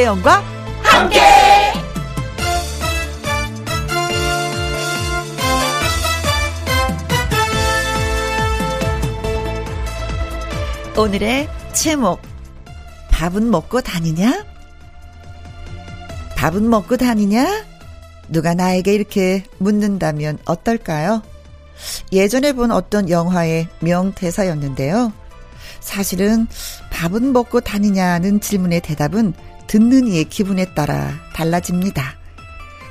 김혜영과 0.00 0.42
함께. 0.82 1.20
오늘의 10.96 11.48
제목 11.74 12.20
밥은 13.10 13.50
먹고 13.50 13.82
다니냐? 13.82 14.46
밥은 16.36 16.70
먹고 16.70 16.96
다니냐? 16.96 17.66
누가 18.28 18.54
나에게 18.54 18.94
이렇게 18.94 19.44
묻는다면 19.58 20.38
어떨까요? 20.46 21.22
예전에 22.10 22.54
본 22.54 22.70
어떤 22.70 23.10
영화의 23.10 23.68
명대사였는데요. 23.80 25.12
사실은 25.80 26.46
밥은 26.90 27.32
먹고 27.34 27.60
다니냐는 27.60 28.40
질문의 28.40 28.80
대답은 28.80 29.34
듣는 29.70 30.08
이의 30.08 30.24
기분에 30.24 30.74
따라 30.74 31.12
달라집니다. 31.32 32.16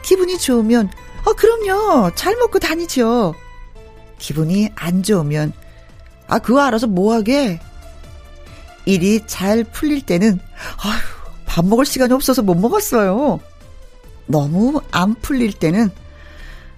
기분이 0.02 0.38
좋으면, 0.40 0.90
어, 1.26 1.34
그럼요. 1.34 2.16
잘 2.16 2.38
먹고 2.38 2.58
다니죠. 2.60 3.36
기분이 4.18 4.70
안 4.76 5.04
좋으면, 5.04 5.52
아, 6.28 6.40
그거 6.40 6.62
알아서 6.62 6.88
뭐하게? 6.88 7.60
일이 8.86 9.20
잘 9.28 9.66
풀릴 9.66 10.06
때는, 10.06 10.40
아휴, 10.82 11.02
밥 11.46 11.66
먹을 11.66 11.86
시간이 11.86 12.14
없어서 12.14 12.44
못 12.44 12.56
먹었어요. 12.56 13.42
너무 14.28 14.82
안 14.92 15.16
풀릴 15.16 15.52
때는, 15.52 15.90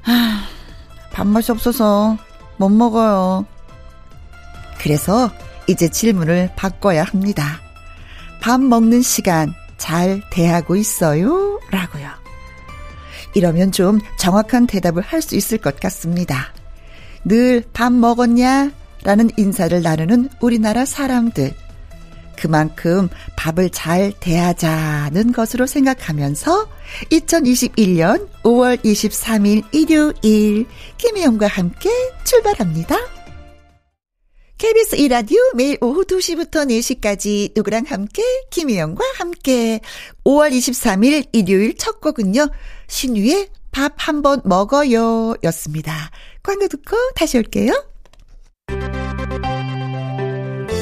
아, 0.04 0.48
밥맛이 1.12 1.52
없어서 1.52 2.18
못 2.58 2.70
먹어요. 2.70 3.46
그래서 4.80 5.30
이제 5.68 5.90
질문을 5.90 6.54
바꿔야 6.56 7.04
합니다. 7.04 7.62
밥 8.42 8.60
먹는 8.60 9.04
시간 9.04 9.54
잘 9.82 10.22
대하고 10.30 10.76
있어요? 10.76 11.60
라고요. 11.72 12.08
이러면 13.34 13.72
좀 13.72 14.00
정확한 14.20 14.68
대답을 14.68 15.02
할 15.02 15.22
수 15.22 15.36
있을 15.36 15.58
것 15.58 15.80
같습니다. 15.80 16.54
늘 17.26 17.64
밥 17.74 17.92
먹었냐? 17.92 18.72
라는 19.04 19.32
인사를 19.38 19.82
나누는 19.82 20.30
우리나라 20.40 20.86
사람들. 20.86 21.54
그만큼 22.38 23.10
밥을 23.36 23.72
잘 23.72 24.14
대하자는 24.20 25.32
것으로 25.32 25.66
생각하면서 25.66 26.68
2021년 27.12 28.28
5월 28.44 28.84
23일 28.84 29.64
일요일 29.72 30.68
김혜영과 30.98 31.48
함께 31.48 31.90
출발합니다. 32.24 32.96
KBS 34.62 34.96
이라디오 34.98 35.40
매일 35.56 35.76
오후 35.82 36.06
2시부터 36.06 36.70
4시까지 36.70 37.54
누구랑 37.56 37.86
함께 37.88 38.22
김혜영과 38.52 39.04
함께 39.16 39.80
5월 40.24 40.52
23일 40.52 41.30
일요일 41.32 41.76
첫 41.78 42.00
곡은요. 42.00 42.48
신유의 42.88 43.50
밥 43.72 43.94
한번 43.98 44.40
먹어요 44.46 45.34
였습니다. 45.46 46.12
광고 46.44 46.68
듣고 46.68 46.96
다시 47.16 47.40
올게요. 47.40 47.74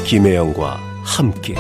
김혜영과 0.06 0.76
함께 1.06 1.56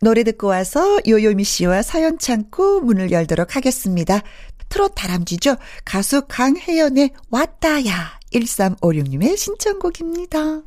노래 0.00 0.24
듣고 0.24 0.46
와서 0.46 1.00
요요미 1.06 1.44
씨와 1.44 1.82
사연 1.82 2.18
창고 2.18 2.80
문을 2.80 3.10
열도록 3.10 3.56
하겠습니다. 3.56 4.22
트롯 4.70 4.94
다람쥐죠. 4.94 5.56
가수 5.84 6.22
강혜연의 6.26 7.10
왔다야 7.28 8.23
1356님의 8.34 9.36
신청곡입니다. 9.36 10.62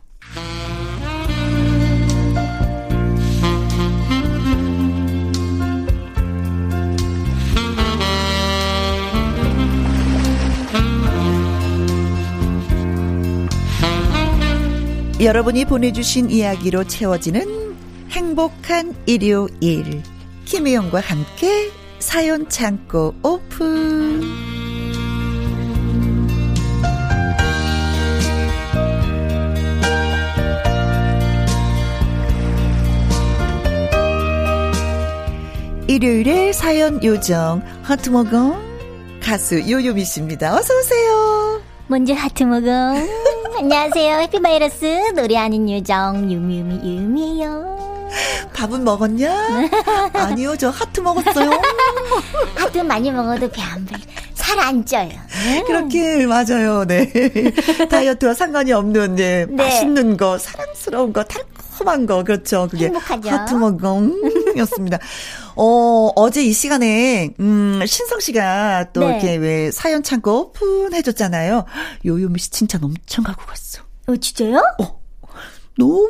여러분이 15.20 15.66
보내주신 15.66 16.30
이야기로 16.30 16.84
채워지는 16.86 17.76
행복한 18.12 18.96
일요일. 19.08 20.04
김혜영과 20.46 21.00
함께 21.00 21.72
사연 22.00 22.48
창고 22.48 23.16
오픈. 23.24 24.57
일요일에 35.88 36.52
사연 36.54 37.02
요정 37.04 37.62
하트모금 37.84 39.20
가수 39.22 39.60
요요미 39.70 40.04
씨입니다. 40.06 40.56
어서 40.56 40.74
오세요. 40.78 41.62
먼저 41.88 42.14
하트 42.14 42.44
먹어. 42.44 42.70
안녕하세요. 43.58 44.18
해피바이러스 44.20 44.86
노래하는 45.16 45.70
요정 45.70 46.30
유미유미 46.32 46.76
유미예요. 46.84 47.78
밥은 48.54 48.84
먹었냐? 48.84 49.70
아니요, 50.14 50.56
저 50.58 50.70
하트 50.70 51.00
먹었어요. 51.02 51.52
하트 52.56 52.78
많이 52.80 53.12
먹어도 53.12 53.50
배 53.50 53.62
안 53.62 53.86
불. 53.86 53.98
살안 54.34 54.86
쪄요. 54.86 55.10
그렇게 55.66 56.26
맞아요. 56.26 56.86
네. 56.86 57.12
다이어트와 57.90 58.34
상관이 58.34 58.72
없는 58.72 59.16
네, 59.16 59.46
네. 59.46 59.54
맛있는 59.54 60.16
거, 60.16 60.38
사랑스러운 60.38 61.12
거, 61.12 61.24
달콤한 61.24 62.06
거 62.06 62.24
그렇죠. 62.24 62.68
그게 62.72 62.86
행복하죠. 62.86 63.30
하트 63.30 63.54
먹음이었습니다. 63.56 65.00
어, 65.58 66.12
어제 66.16 66.44
이 66.44 66.54
시간에, 66.54 67.34
음, 67.40 67.82
신성 67.86 68.20
씨가 68.20 68.92
또 68.94 69.02
네. 69.02 69.10
이렇게 69.10 69.36
왜 69.38 69.72
사연 69.72 70.04
창고 70.04 70.52
오픈해줬잖아요. 70.54 71.66
요요미 72.06 72.40
씨 72.40 72.50
칭찬 72.52 72.84
엄청 72.84 73.26
하고 73.26 73.46
갔어. 73.46 73.82
어, 74.08 74.16
진짜요? 74.16 74.62
어. 74.80 75.02
너무 75.78 76.10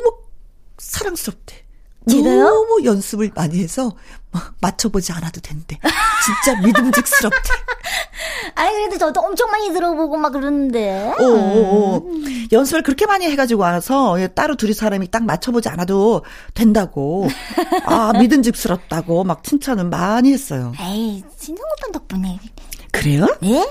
사랑스럽대. 0.78 1.64
제가요? 2.08 2.44
너무 2.44 2.80
연습을 2.84 3.30
많이 3.34 3.62
해서 3.62 3.92
맞춰보지 4.60 5.12
않아도 5.12 5.40
된대. 5.40 5.78
진짜 6.24 6.60
믿음직스럽대. 6.60 7.38
아니 8.54 8.72
그래도 8.74 8.98
저도 8.98 9.20
엄청 9.20 9.50
많이 9.50 9.72
들어보고 9.72 10.16
막 10.16 10.30
그러는데. 10.32 11.14
오, 11.18 11.24
오, 11.24 11.96
오. 11.96 12.10
연습을 12.52 12.82
그렇게 12.82 13.06
많이 13.06 13.26
해가지고 13.26 13.62
와서 13.62 14.16
따로 14.34 14.56
둘이 14.56 14.72
사람이 14.74 15.10
딱 15.10 15.24
맞춰보지 15.24 15.68
않아도 15.68 16.24
된다고. 16.54 17.28
아 17.84 18.12
믿음직스럽다고 18.18 19.24
막 19.24 19.42
칭찬을 19.44 19.84
많이 19.84 20.32
했어요. 20.32 20.72
에이 20.80 21.24
신성 21.38 21.64
오빠 21.64 21.92
덕분에. 21.92 22.38
그래요? 22.92 23.26
네. 23.40 23.64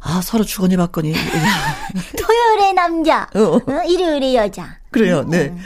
아 0.00 0.20
서로 0.22 0.44
주거니 0.44 0.76
받거니. 0.76 1.12
토요일에 2.18 2.72
남자, 2.72 3.28
어. 3.34 3.56
어. 3.56 3.82
일요일에 3.86 4.34
여자. 4.34 4.78
그래요. 4.90 5.24
네. 5.24 5.48
음. 5.48 5.58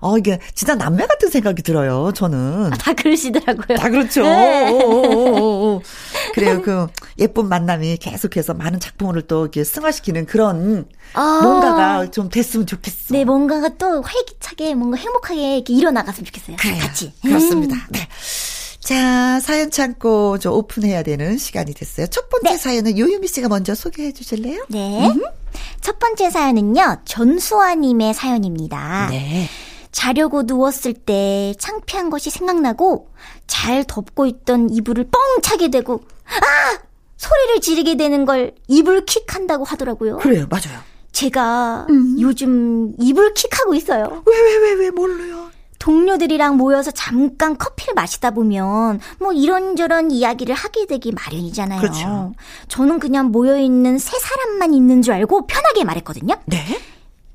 어, 0.00 0.16
이게 0.16 0.38
진짜 0.54 0.74
남매 0.76 1.06
같은 1.06 1.28
생각이 1.28 1.62
들어요, 1.62 2.12
저는. 2.14 2.72
아, 2.72 2.76
다 2.76 2.92
그러시더라고요. 2.92 3.76
다 3.76 3.88
그렇죠. 3.88 4.22
네. 4.22 4.70
오, 4.70 5.82
그래요. 6.34 6.62
그 6.62 6.86
예쁜 7.18 7.48
만남이 7.48 7.96
계속해서 7.96 8.54
많은 8.54 8.78
작품을 8.78 9.22
또 9.22 9.42
이렇게 9.42 9.64
승화시키는 9.64 10.26
그런 10.26 10.86
아. 11.14 11.40
뭔가가 11.42 12.10
좀 12.10 12.28
됐으면 12.28 12.66
좋겠어. 12.66 13.14
네, 13.14 13.24
뭔가가 13.24 13.70
또 13.70 14.02
활기차게 14.02 14.74
뭔가 14.76 14.96
행복하게 14.98 15.56
이렇게 15.56 15.74
일어나갔으면 15.74 16.26
좋겠어요. 16.26 16.56
그래요. 16.60 16.78
같이. 16.80 17.12
그렇습니다. 17.24 17.74
음. 17.74 17.80
네. 17.90 18.08
자, 18.88 19.38
사연 19.40 19.70
창고 19.70 20.38
저 20.38 20.50
오픈해야 20.50 21.02
되는 21.02 21.36
시간이 21.36 21.74
됐어요. 21.74 22.06
첫 22.06 22.30
번째 22.30 22.52
네. 22.52 22.56
사연은 22.56 22.96
요유미 22.96 23.28
씨가 23.28 23.46
먼저 23.50 23.74
소개해 23.74 24.12
주실래요? 24.12 24.64
네. 24.70 25.06
음. 25.10 25.22
첫 25.82 25.98
번째 25.98 26.30
사연은요, 26.30 27.02
전수아님의 27.04 28.14
사연입니다. 28.14 29.08
네. 29.10 29.46
자려고 29.92 30.42
누웠을 30.42 30.94
때 30.94 31.52
창피한 31.58 32.08
것이 32.08 32.30
생각나고 32.30 33.10
잘 33.46 33.84
덮고 33.84 34.24
있던 34.24 34.70
이불을 34.70 35.04
뻥 35.10 35.42
차게 35.42 35.68
되고 35.68 36.00
아! 36.24 36.78
소리를 37.18 37.60
지르게 37.60 37.98
되는 37.98 38.24
걸 38.24 38.54
이불 38.68 39.04
킥 39.04 39.34
한다고 39.34 39.64
하더라고요. 39.64 40.16
그래요, 40.16 40.46
맞아요. 40.48 40.78
제가 41.12 41.88
음. 41.90 42.16
요즘 42.18 42.94
이불 42.98 43.34
킥 43.34 43.50
하고 43.60 43.74
있어요. 43.74 44.22
왜, 44.24 44.40
왜, 44.40 44.56
왜, 44.56 44.72
왜, 44.72 44.90
몰라요? 44.90 45.50
동료들이랑 45.78 46.56
모여서 46.56 46.90
잠깐 46.90 47.56
커피를 47.56 47.94
마시다 47.94 48.30
보면 48.32 49.00
뭐 49.20 49.32
이런저런 49.32 50.10
이야기를 50.10 50.54
하게 50.54 50.86
되기 50.86 51.12
마련이잖아요. 51.12 51.80
그렇죠. 51.80 52.34
저는 52.68 52.98
그냥 52.98 53.30
모여있는 53.30 53.98
세 53.98 54.18
사람만 54.18 54.74
있는 54.74 55.02
줄 55.02 55.14
알고 55.14 55.46
편하게 55.46 55.84
말했거든요. 55.84 56.34
네? 56.46 56.80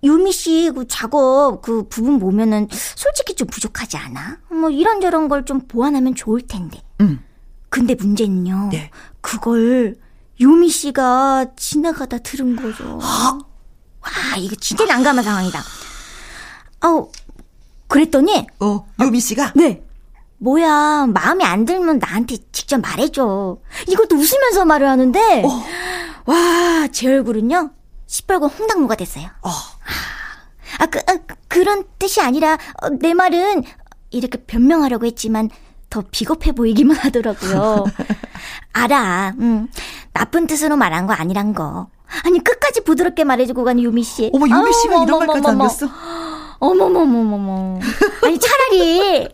유미 0.03 0.33
씨 0.33 0.69
그 0.75 0.85
작업 0.89 1.61
그 1.61 1.87
부분 1.87 2.19
보면은 2.19 2.67
솔직히 2.69 3.35
좀 3.35 3.47
부족하지 3.47 3.95
않아? 3.95 4.39
뭐 4.49 4.69
이런저런 4.69 5.29
걸 5.29 5.45
좀 5.45 5.61
보완하면 5.61 6.13
좋을 6.15 6.41
텐데. 6.41 6.81
음. 6.99 7.23
근데 7.69 7.95
문제는요. 7.95 8.69
네. 8.71 8.91
그걸 9.21 9.95
유미 10.39 10.69
씨가 10.69 11.47
지나가다 11.55 12.17
들은 12.19 12.55
거죠. 12.57 12.99
아? 13.01 13.39
와, 14.01 14.37
이거 14.37 14.55
진짜 14.55 14.85
난감한 14.85 15.23
상황이다. 15.23 15.61
아우, 16.81 17.09
그랬더니 17.93 18.47
어, 18.59 18.87
요미 18.99 19.19
씨가 19.19 19.53
네. 19.55 19.83
뭐야, 20.39 21.05
마음에 21.13 21.45
안 21.45 21.63
들면 21.63 21.99
나한테 21.99 22.37
직접 22.51 22.81
말해줘. 22.81 23.57
이것도 23.87 24.15
웃으면서 24.15 24.65
말을 24.65 24.89
하는데, 24.89 25.43
어. 25.45 25.63
와, 26.25 26.87
제 26.91 27.07
얼굴은요, 27.07 27.69
시뻘건 28.07 28.49
홍당무가 28.49 28.95
됐어요. 28.95 29.27
어. 29.43 29.49
아, 30.79 30.85
그, 30.87 30.99
아, 31.07 31.17
그, 31.47 31.59
런 31.59 31.85
뜻이 31.97 32.19
아니라, 32.19 32.57
어, 32.81 32.89
내 32.89 33.13
말은, 33.13 33.63
이렇게 34.09 34.37
변명하려고 34.39 35.05
했지만, 35.05 35.49
더 35.89 36.03
비겁해 36.11 36.51
보이기만 36.51 36.97
하더라고요. 36.97 37.85
알아, 38.73 39.35
음, 39.39 39.69
나쁜 40.11 40.47
뜻으로 40.47 40.75
말한 40.75 41.07
거 41.07 41.13
아니란 41.13 41.53
거. 41.53 41.87
아니, 42.25 42.43
끝까지 42.43 42.83
부드럽게 42.83 43.23
말해주고 43.23 43.63
가는 43.63 43.81
유미 43.81 44.03
씨. 44.03 44.29
어머, 44.33 44.45
유미 44.47 44.73
씨가 44.73 45.03
이런 45.03 45.19
말까지. 45.19 45.41
남겼어? 45.41 45.87
어머머머머머. 46.63 47.79
아니, 48.23 48.39
차라리 48.39 49.27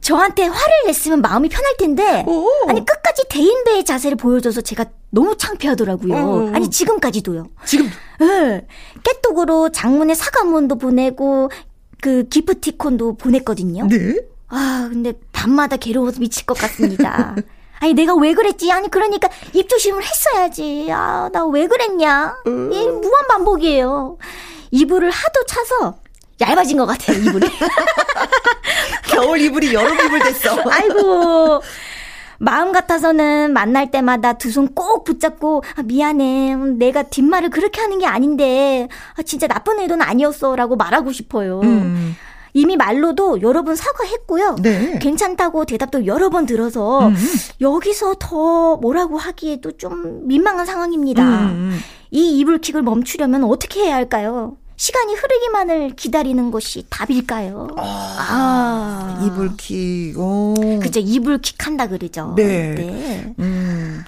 저한테 0.00 0.44
화를 0.46 0.74
냈으면 0.86 1.20
마음이 1.20 1.48
편할 1.48 1.76
텐데, 1.76 2.24
오. 2.26 2.48
아니, 2.68 2.84
끝까지 2.84 3.24
대인배의 3.28 3.84
자세를 3.84 4.16
보여줘서 4.16 4.60
제가 4.62 4.86
너무 5.10 5.36
창피하더라고요. 5.36 6.14
음. 6.48 6.54
아니, 6.54 6.70
지금까지도요. 6.70 7.46
지금 7.66 7.86
예. 8.22 8.66
깨톡으로 9.04 9.70
장문의 9.70 10.16
사과문도 10.16 10.76
보내고, 10.78 11.50
그 12.00 12.24
기프티콘도 12.28 13.16
보냈거든요. 13.16 13.86
네. 13.86 14.16
아, 14.48 14.88
근데 14.90 15.12
밤마다 15.32 15.76
괴로워서 15.76 16.18
미칠 16.18 16.46
것 16.46 16.56
같습니다. 16.58 17.36
아니, 17.78 17.94
내가 17.94 18.14
왜 18.14 18.34
그랬지? 18.34 18.72
아니, 18.72 18.90
그러니까 18.90 19.28
입조심을 19.52 20.02
했어야지. 20.02 20.88
아, 20.90 21.28
나 21.32 21.44
왜 21.46 21.66
그랬냐? 21.66 22.36
이 22.46 22.50
무한 22.50 23.26
반복이에요. 23.28 24.18
이불을 24.72 25.10
하도 25.10 25.44
차서 25.46 25.94
얇아진 26.40 26.78
것 26.78 26.86
같아요, 26.86 27.18
이불이. 27.18 27.46
겨울 29.08 29.40
이불이 29.40 29.74
여름 29.74 29.94
이불 30.06 30.18
됐어. 30.20 30.56
아이고. 30.70 31.60
마음 32.42 32.72
같아서는 32.72 33.52
만날 33.52 33.90
때마다 33.90 34.32
두 34.38 34.48
손 34.50 34.74
꼭 34.74 35.04
붙잡고 35.04 35.62
아, 35.76 35.82
미안해 35.82 36.54
내가 36.78 37.02
뒷말을 37.02 37.50
그렇게 37.50 37.82
하는 37.82 37.98
게 37.98 38.06
아닌데 38.06 38.88
아, 39.18 39.22
진짜 39.22 39.46
나쁜 39.46 39.78
의도는 39.78 40.00
아니었어라고 40.06 40.76
말하고 40.76 41.12
싶어요. 41.12 41.60
음. 41.62 42.16
이미 42.54 42.76
말로도 42.78 43.42
여러 43.42 43.62
번 43.62 43.76
사과했고요. 43.76 44.56
네. 44.62 44.98
괜찮다고 45.00 45.66
대답도 45.66 46.06
여러 46.06 46.30
번 46.30 46.46
들어서 46.46 47.08
음. 47.08 47.14
여기서 47.60 48.14
더 48.18 48.76
뭐라고 48.76 49.18
하기에도 49.18 49.72
좀 49.76 50.26
민망한 50.26 50.64
상황입니다. 50.64 51.22
음. 51.22 51.78
이 52.10 52.38
이불킥을 52.38 52.80
멈추려면 52.82 53.44
어떻게 53.44 53.84
해야 53.84 53.94
할까요? 53.96 54.56
시간이 54.80 55.14
흐르기만을 55.14 55.90
기다리는 55.94 56.50
것이 56.50 56.86
답일까요? 56.88 57.68
아, 57.76 59.22
이불킥, 59.26 60.18
오. 60.18 60.54
그죠 60.80 61.00
이불킥 61.00 61.66
한다 61.66 61.86
그러죠. 61.86 62.32
네. 62.34 62.74
네. 62.76 63.34
음, 63.40 64.02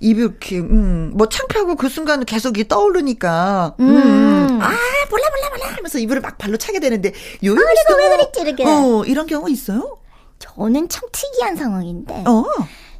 이불킥, 0.00 0.64
음, 0.70 1.12
뭐 1.14 1.30
창피하고 1.30 1.76
그 1.76 1.88
순간 1.88 2.26
계속 2.26 2.58
이 2.58 2.68
떠오르니까, 2.68 3.76
음, 3.80 3.88
음. 3.88 4.60
아, 4.60 4.68
몰라, 5.10 5.24
몰라, 5.30 5.50
몰라 5.50 5.74
하면서 5.74 5.98
이불을 5.98 6.20
막 6.20 6.36
발로 6.36 6.58
차게 6.58 6.78
되는데, 6.80 7.14
요요미 7.42 7.58
내가 7.58 7.74
씨도 7.74 7.96
왜 7.96 8.08
뭐, 8.08 8.16
그랬지, 8.18 8.40
이렇게. 8.42 8.64
어, 8.66 9.04
이런 9.06 9.26
경우 9.26 9.48
있어요? 9.48 9.96
저는 10.40 10.90
참 10.90 11.08
특이한 11.10 11.56
상황인데 11.56 12.24
어, 12.26 12.44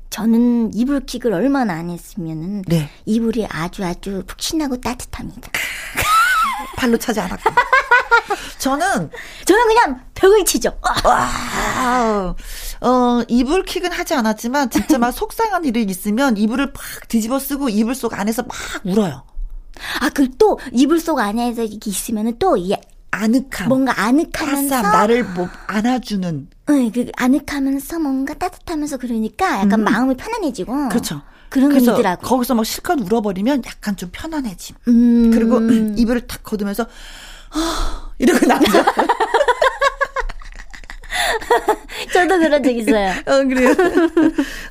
저는 0.08 0.72
이불킥을 0.74 1.30
얼마나 1.34 1.74
안 1.74 1.90
했으면은 1.90 2.62
네. 2.66 2.88
이불이 3.04 3.46
아주 3.50 3.84
아주 3.84 4.22
푹신하고 4.26 4.80
따뜻합니다. 4.80 5.50
발로 6.76 6.96
차지 6.98 7.20
않았고. 7.20 7.50
저는, 8.58 9.10
저는 9.44 9.66
그냥 9.68 10.00
벽을 10.14 10.44
치죠. 10.44 10.78
와, 11.04 12.34
어, 12.80 13.22
이불킥은 13.28 13.92
하지 13.92 14.14
않았지만, 14.14 14.70
진짜 14.70 14.98
막 14.98 15.10
속상한 15.12 15.64
일이 15.64 15.82
있으면 15.82 16.36
이불을 16.36 16.72
팍 16.72 17.08
뒤집어 17.08 17.38
쓰고 17.38 17.68
이불 17.68 17.94
속 17.94 18.18
안에서 18.18 18.42
막 18.42 18.50
울어요. 18.84 19.24
아, 20.00 20.08
그 20.10 20.28
또 20.38 20.58
이불 20.72 21.00
속 21.00 21.18
안에서 21.20 21.62
이렇게 21.62 21.90
있으면은 21.90 22.36
또 22.38 22.56
이, 22.56 22.74
아늑함. 23.10 23.68
뭔가 23.68 24.00
아늑하면서 24.00 24.68
따스함, 24.68 24.82
나를 24.92 25.24
뭐 25.24 25.48
안아주는. 25.66 26.48
응, 26.70 26.92
그 26.92 27.06
아늑하면서 27.16 27.98
뭔가 28.00 28.34
따뜻하면서 28.34 28.98
그러니까 28.98 29.60
약간 29.60 29.82
마음이 29.82 30.14
편안해지고 30.16 30.72
음. 30.72 30.88
그렇죠. 30.90 31.22
그런 31.48 31.70
그래서 31.70 31.92
의미더라고. 31.92 32.26
거기서 32.26 32.54
막 32.54 32.64
실컷 32.64 33.00
울어버리면 33.00 33.62
약간 33.66 33.96
좀 33.96 34.10
편안해짐. 34.12 34.76
음. 34.88 35.30
그리고 35.32 35.60
이불을 35.96 36.26
탁 36.26 36.42
걷으면서 36.42 36.86
아, 37.50 38.10
이러고 38.18 38.46
나죠. 38.46 38.66
저도 42.12 42.38
그런 42.38 42.62
적 42.62 42.70
있어요. 42.70 43.10
어, 43.26 43.44
그래요. 43.44 43.74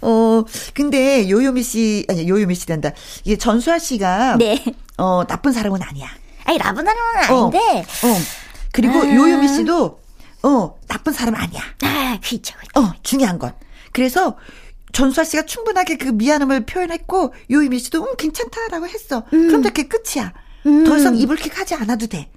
어, 0.01 0.43
근데 0.73 1.29
요요미 1.29 1.63
씨, 1.63 2.05
아니, 2.09 2.27
요요미 2.27 2.55
씨 2.55 2.65
된다. 2.65 2.91
이게 3.23 3.37
전수아 3.37 3.79
씨가, 3.79 4.37
네. 4.37 4.63
어, 4.97 5.23
나쁜 5.27 5.51
사람은 5.51 5.81
아니야. 5.81 6.07
아니 6.45 6.57
라브나는 6.57 6.99
어. 7.29 7.49
아닌데 7.51 7.85
어. 8.03 8.17
그리고 8.71 8.99
아. 9.01 9.15
요요미 9.15 9.47
씨도, 9.49 9.99
어, 10.43 10.79
나쁜 10.87 11.13
사람 11.13 11.35
아니야. 11.35 11.61
아. 11.83 12.17
그죠. 12.23 12.55
어, 12.75 12.93
중요한 13.03 13.37
건. 13.39 13.53
그래서, 13.91 14.37
전수아 14.93 15.23
씨가 15.23 15.43
충분하게 15.43 15.97
그 15.97 16.09
미안함을 16.09 16.65
표현했고, 16.65 17.33
요요미 17.51 17.79
씨도, 17.79 18.03
음, 18.03 18.15
괜찮다라고 18.17 18.87
했어. 18.87 19.23
그럼 19.29 19.61
그게 19.61 19.83
끝이야. 19.87 20.33
더 20.85 20.97
이상 20.97 21.15
이불킥 21.15 21.57
하지 21.59 21.75
않아도 21.75 22.07
돼. 22.07 22.29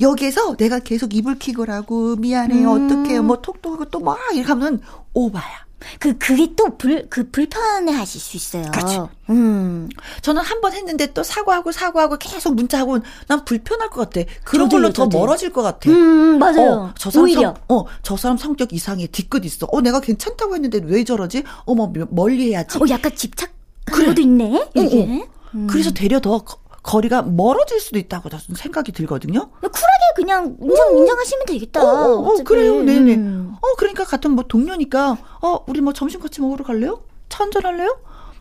여기에서 0.00 0.56
내가 0.56 0.78
계속 0.80 1.14
이불킥을 1.14 1.70
하고, 1.70 2.16
미안해, 2.16 2.64
어떡해, 2.64 3.20
뭐, 3.20 3.40
톡도 3.40 3.72
하고 3.72 3.84
또 3.86 4.00
막, 4.00 4.18
이렇게 4.32 4.48
하면 4.48 4.80
오바야. 5.12 5.64
그 6.00 6.16
그게 6.18 6.54
또 6.54 6.76
불 6.76 7.08
그 7.10 7.30
불편해 7.30 7.92
하실 7.92 8.20
수 8.20 8.36
있어요. 8.36 8.70
그렇죠. 8.72 9.08
음. 9.30 9.88
저는 10.22 10.42
한 10.42 10.60
번 10.60 10.72
했는데 10.72 11.06
또 11.12 11.22
사과하고 11.22 11.72
사과하고 11.72 12.16
계속 12.18 12.54
문자하고 12.54 12.98
난 13.28 13.44
불편할 13.44 13.90
것 13.90 14.10
같아. 14.10 14.26
그런 14.44 14.68
저도요, 14.68 14.80
걸로 14.82 14.92
더 14.92 15.04
저도요. 15.04 15.20
멀어질 15.20 15.52
것 15.52 15.62
같아. 15.62 15.90
음, 15.90 16.38
맞아요. 16.38 16.70
어, 16.72 16.94
저 16.98 17.10
사람 17.10 17.24
오히려. 17.24 17.40
성, 17.42 17.54
어, 17.68 17.84
저 18.02 18.16
사람 18.16 18.36
성격 18.36 18.72
이상해. 18.72 19.06
뒤끝 19.08 19.44
있어. 19.44 19.66
어, 19.70 19.80
내가 19.80 20.00
괜찮다고 20.00 20.54
했는데 20.54 20.80
왜 20.84 21.04
저러지? 21.04 21.42
어머, 21.64 21.92
멀리 22.10 22.48
해야지. 22.50 22.78
어, 22.78 22.82
약간 22.88 23.14
집착하는 23.14 23.54
그래. 23.86 24.06
것도 24.06 24.20
있네. 24.22 24.56
어, 24.74 24.80
이게. 24.80 25.26
어. 25.54 25.66
그래서 25.68 25.90
되려 25.92 26.18
더 26.20 26.42
거- 26.84 26.90
거리가 26.92 27.22
멀어질 27.22 27.80
수도 27.80 27.98
있다고 27.98 28.28
저는 28.28 28.42
생각이 28.56 28.92
들거든요. 28.92 29.50
쿨하게 29.60 30.04
그냥 30.16 30.56
인정 30.62 30.96
인정하시면 30.98 31.46
되겠다. 31.46 31.82
어, 31.82 32.12
어, 32.20 32.28
어. 32.28 32.44
그래요. 32.44 32.82
네네. 32.82 33.14
음. 33.16 33.54
어, 33.60 33.66
그러니까 33.78 34.04
같은 34.04 34.32
뭐 34.32 34.44
동료니까, 34.46 35.16
어, 35.42 35.64
우리 35.66 35.80
뭐 35.80 35.92
점심 35.92 36.20
같이 36.20 36.40
먹으러 36.40 36.62
갈래요? 36.64 37.02
차 37.28 37.42
한잔 37.44 37.64
할래요? 37.64 37.96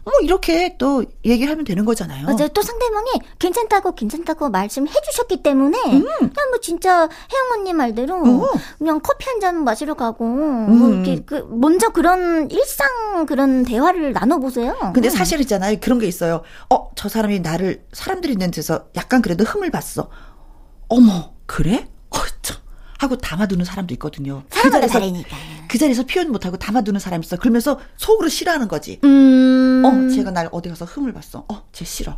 뭐 0.06 0.14
이렇게 0.22 0.76
또 0.78 1.04
얘기를 1.24 1.52
하면 1.52 1.64
되는 1.66 1.86
거잖아요. 1.86 2.26
맞아요. 2.26 2.48
또 2.50 2.62
상대방이 2.62 3.10
괜찮다고 3.40 3.96
괜찮다고 3.96 4.50
말씀해 4.50 4.92
주셨기 5.12 5.44
때문에 5.44 5.78
그냥 5.82 6.04
뭐 6.50 6.60
진짜 6.62 7.04
혜영 7.04 7.52
언니 7.54 7.74
말대로 7.74 8.22
음. 8.24 8.42
어. 8.42 8.50
그냥 8.78 9.00
커피 9.02 9.26
한 9.30 9.40
잔 9.44 9.64
마시러 9.64 9.94
가고 9.96 10.26
뭐 10.26 10.88
음. 10.88 11.04
이렇게 11.06 11.24
그 11.26 11.46
먼저 11.50 11.90
그런 11.90 12.50
일상 12.52 13.26
그런 13.26 13.64
대화를 13.64 14.14
나눠 14.14 14.40
보세요. 14.40 14.76
근데 14.94 15.10
사실 15.10 15.42
있잖아요. 15.42 15.78
그런 15.82 16.00
게 16.00 16.08
있어요. 16.08 16.44
어, 16.70 16.92
저 16.96 17.10
사람이 17.10 17.40
나를 17.42 17.84
사람들이 17.92 18.32
있는 18.34 18.52
데서 18.52 18.86
약간 18.96 19.22
그래도 19.22 19.44
흠을 19.44 19.70
봤어. 19.72 20.10
어머, 20.88 21.34
그래? 21.46 21.88
어, 22.12 22.18
참. 22.42 22.58
하고 23.00 23.18
담아두는 23.18 23.66
사람도 23.66 23.94
있거든요. 23.96 24.44
그 24.50 24.70
자리에서, 24.70 24.94
다르니까. 25.00 25.36
그 25.68 25.78
자리에서 25.78 26.04
표현 26.06 26.32
못하고 26.32 26.56
담아두는 26.56 27.02
사람이 27.02 27.26
있어. 27.26 27.36
그러면서 27.38 27.78
속으로 27.98 28.30
싫어하는 28.30 28.70
거지. 28.70 29.00
음. 29.04 29.63
어, 29.88 30.10
쟤가 30.10 30.32
날 30.32 30.50
어디 30.52 30.70
가서 30.70 30.86
흠을 30.86 31.14
봤어. 31.14 31.46
어, 31.48 31.64
쟤 31.72 31.86
싫어. 31.86 32.18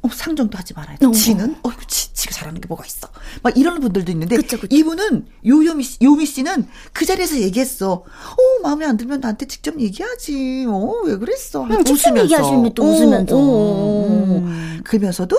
어, 0.00 0.08
상정도 0.12 0.56
하지 0.56 0.74
말아야 0.74 0.96
돼. 0.96 1.06
어. 1.06 1.10
지는? 1.10 1.56
어, 1.64 1.70
이거 1.70 1.80
지, 1.88 2.12
지가 2.14 2.32
잘하는 2.32 2.60
게 2.60 2.68
뭐가 2.68 2.84
있어. 2.86 3.08
막 3.42 3.56
이러는 3.58 3.80
분들도 3.80 4.12
있는데. 4.12 4.36
그쵸, 4.36 4.58
그쵸. 4.60 4.74
이분은, 4.76 5.26
요요미, 5.44 5.82
씨- 5.82 5.98
요미 6.00 6.24
씨는 6.24 6.68
그 6.92 7.04
자리에서 7.04 7.36
얘기했어. 7.40 7.92
어, 7.94 8.04
마음에 8.62 8.86
안 8.86 8.96
들면 8.96 9.20
나한테 9.20 9.46
직접 9.46 9.78
얘기하지. 9.80 10.66
어, 10.68 11.00
왜 11.04 11.16
그랬어. 11.16 11.64
음, 11.64 11.82
직접 11.84 12.16
얘기하시면 12.16 12.74
또 12.74 12.84
웃으면서. 12.84 13.34
어, 13.36 13.38
어, 13.38 13.42
어. 13.42 14.06
음. 14.38 14.80
그러면서도 14.84 15.36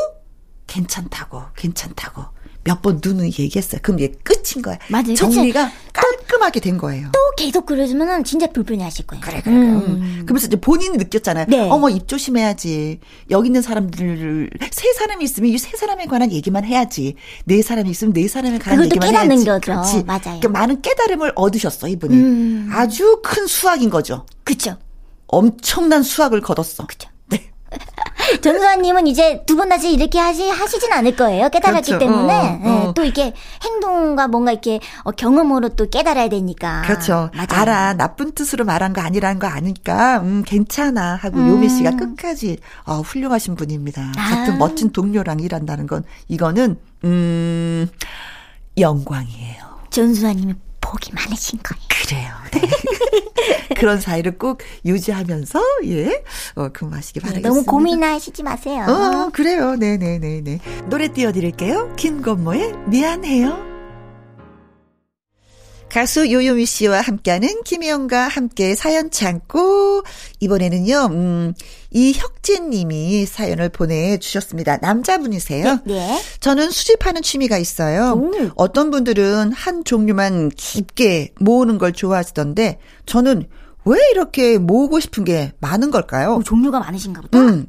괜찮다고, 0.67 1.41
괜찮다고. 1.55 2.23
몇번 2.69 3.01
눈을 3.03 3.25
얘기했어요. 3.25 3.79
그럼 3.81 3.99
얘 4.01 4.09
끝인 4.23 4.61
거야. 4.61 4.77
맞아요. 4.89 5.15
정리가 5.15 5.71
깔끔하게 5.91 6.59
된 6.59 6.77
거예요. 6.77 7.09
또 7.13 7.19
계속 7.35 7.65
그러시면은 7.65 8.23
진짜 8.23 8.47
불편해 8.47 8.83
하실 8.83 9.07
거예요. 9.07 9.21
그래, 9.25 9.41
그래, 9.43 9.55
그래. 9.55 9.67
음. 9.67 10.21
그러면서 10.25 10.47
이제 10.47 10.55
본인이 10.59 10.95
느꼈잖아요. 10.97 11.45
네. 11.49 11.67
어머, 11.69 11.89
입 11.89 12.07
조심해야지. 12.07 12.99
여기 13.31 13.47
있는 13.47 13.61
사람들을, 13.61 14.49
세 14.71 14.93
사람이 14.93 15.23
있으면 15.23 15.49
이 15.51 15.57
세 15.59 15.75
사람에 15.75 16.05
관한 16.05 16.31
얘기만 16.31 16.63
해야지. 16.63 17.15
네 17.45 17.61
사람이 17.61 17.89
있으면 17.89 18.13
네 18.13 18.27
사람에 18.27 18.59
관한 18.59 18.77
그것도 18.77 18.85
얘기만 18.85 19.09
깨닫는 19.09 19.31
해야지. 19.37 19.45
거죠. 19.45 19.61
그렇지. 19.65 20.03
맞아요. 20.05 20.21
그러니까 20.39 20.49
많은 20.49 20.81
깨달음을 20.81 21.33
얻으셨어, 21.35 21.87
이분이. 21.87 22.15
음. 22.15 22.69
아주 22.71 23.19
큰 23.23 23.45
수확인 23.47 23.89
거죠. 23.89 24.25
그쵸. 24.43 24.77
엄청난 25.27 26.01
수확을 26.03 26.41
거뒀어. 26.41 26.85
그쵸. 26.87 27.09
네. 28.31 28.41
전수아님은 28.41 29.07
이제 29.07 29.43
두 29.45 29.55
번 29.55 29.69
다시 29.69 29.91
이렇게 29.91 30.19
하시, 30.19 30.47
하시진 30.49 30.91
않을 30.93 31.15
거예요. 31.15 31.49
깨달았기 31.49 31.91
그렇죠. 31.91 32.05
때문에. 32.05 32.33
어, 32.33 32.59
예, 32.63 32.69
어. 32.87 32.93
또 32.95 33.03
이게 33.03 33.33
행동과 33.63 34.27
뭔가 34.27 34.51
이렇게 34.51 34.79
어, 35.03 35.11
경험으로 35.11 35.69
또 35.69 35.89
깨달아야 35.89 36.29
되니까. 36.29 36.81
그렇죠. 36.83 37.29
맞아요. 37.33 37.47
알아. 37.49 37.93
나쁜 37.95 38.31
뜻으로 38.33 38.65
말한 38.65 38.93
거 38.93 39.01
아니라는 39.01 39.39
거 39.39 39.47
아니까, 39.47 40.19
음, 40.21 40.43
괜찮아. 40.45 41.15
하고 41.15 41.39
음. 41.39 41.49
요미 41.49 41.69
씨가 41.69 41.91
끝까지, 41.97 42.57
어, 42.85 43.01
훌륭하신 43.01 43.55
분입니다. 43.55 44.11
같은 44.15 44.53
아. 44.53 44.57
멋진 44.57 44.91
동료랑 44.91 45.39
일한다는 45.39 45.87
건, 45.87 46.03
이거는, 46.27 46.77
음, 47.03 47.87
영광이에요. 48.77 49.63
전수아님이 49.89 50.53
복이 50.81 51.11
많으신 51.13 51.59
거예요. 51.63 51.83
그래요. 51.89 52.33
네. 52.53 53.28
그런 53.77 53.99
사이를 54.01 54.37
꼭 54.37 54.59
유지하면서, 54.85 55.59
예, 55.85 56.23
어, 56.55 56.69
근무하시기 56.69 57.19
바라겠습니다. 57.19 57.49
네, 57.49 57.53
너무 57.53 57.65
고민하시지 57.65 58.43
마세요. 58.43 58.85
어, 58.87 59.29
그래요. 59.31 59.75
네 59.75 59.97
네 59.97 60.17
네 60.19 60.41
네. 60.41 60.59
노래 60.89 61.07
띄워드릴게요. 61.07 61.93
김건모의 61.95 62.73
미안해요. 62.87 63.68
가수 65.89 66.31
요요미 66.31 66.65
씨와 66.65 67.01
함께하는 67.01 67.63
김희영과 67.63 68.27
함께 68.27 68.75
사연 68.75 69.11
참고 69.11 70.03
이번에는요, 70.39 71.07
음, 71.11 71.53
이혁진 71.91 72.69
님이 72.69 73.25
사연을 73.25 73.69
보내주셨습니다. 73.69 74.77
남자분이세요. 74.77 75.79
네. 75.85 76.21
저는 76.39 76.69
수집하는 76.71 77.21
취미가 77.21 77.57
있어요. 77.57 78.13
오. 78.13 78.31
어떤 78.55 78.91
분들은 78.91 79.51
한 79.51 79.83
종류만 79.83 80.49
깊게 80.55 81.33
모으는 81.39 81.77
걸 81.77 81.93
좋아하시던데 81.93 82.77
저는 83.05 83.47
왜 83.85 83.97
이렇게 84.11 84.57
모으고 84.57 84.99
싶은 84.99 85.23
게 85.25 85.51
많은 85.59 85.89
걸까요? 85.91 86.35
어, 86.35 86.43
종류가 86.43 86.79
많으신가 86.79 87.21
보다. 87.21 87.39
음. 87.39 87.65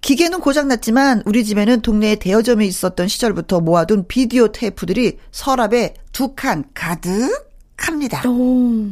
기계는 0.00 0.40
고장났지만 0.40 1.22
우리 1.26 1.44
집에는 1.44 1.80
동네에 1.80 2.16
대여점에 2.16 2.64
있었던 2.66 3.08
시절부터 3.08 3.60
모아둔 3.60 4.06
비디오 4.06 4.48
테이프들이 4.52 5.18
서랍에 5.32 5.94
두 6.12 6.34
칸 6.36 6.64
가득 6.74 7.51
합니다. 7.88 8.22
오. 8.28 8.86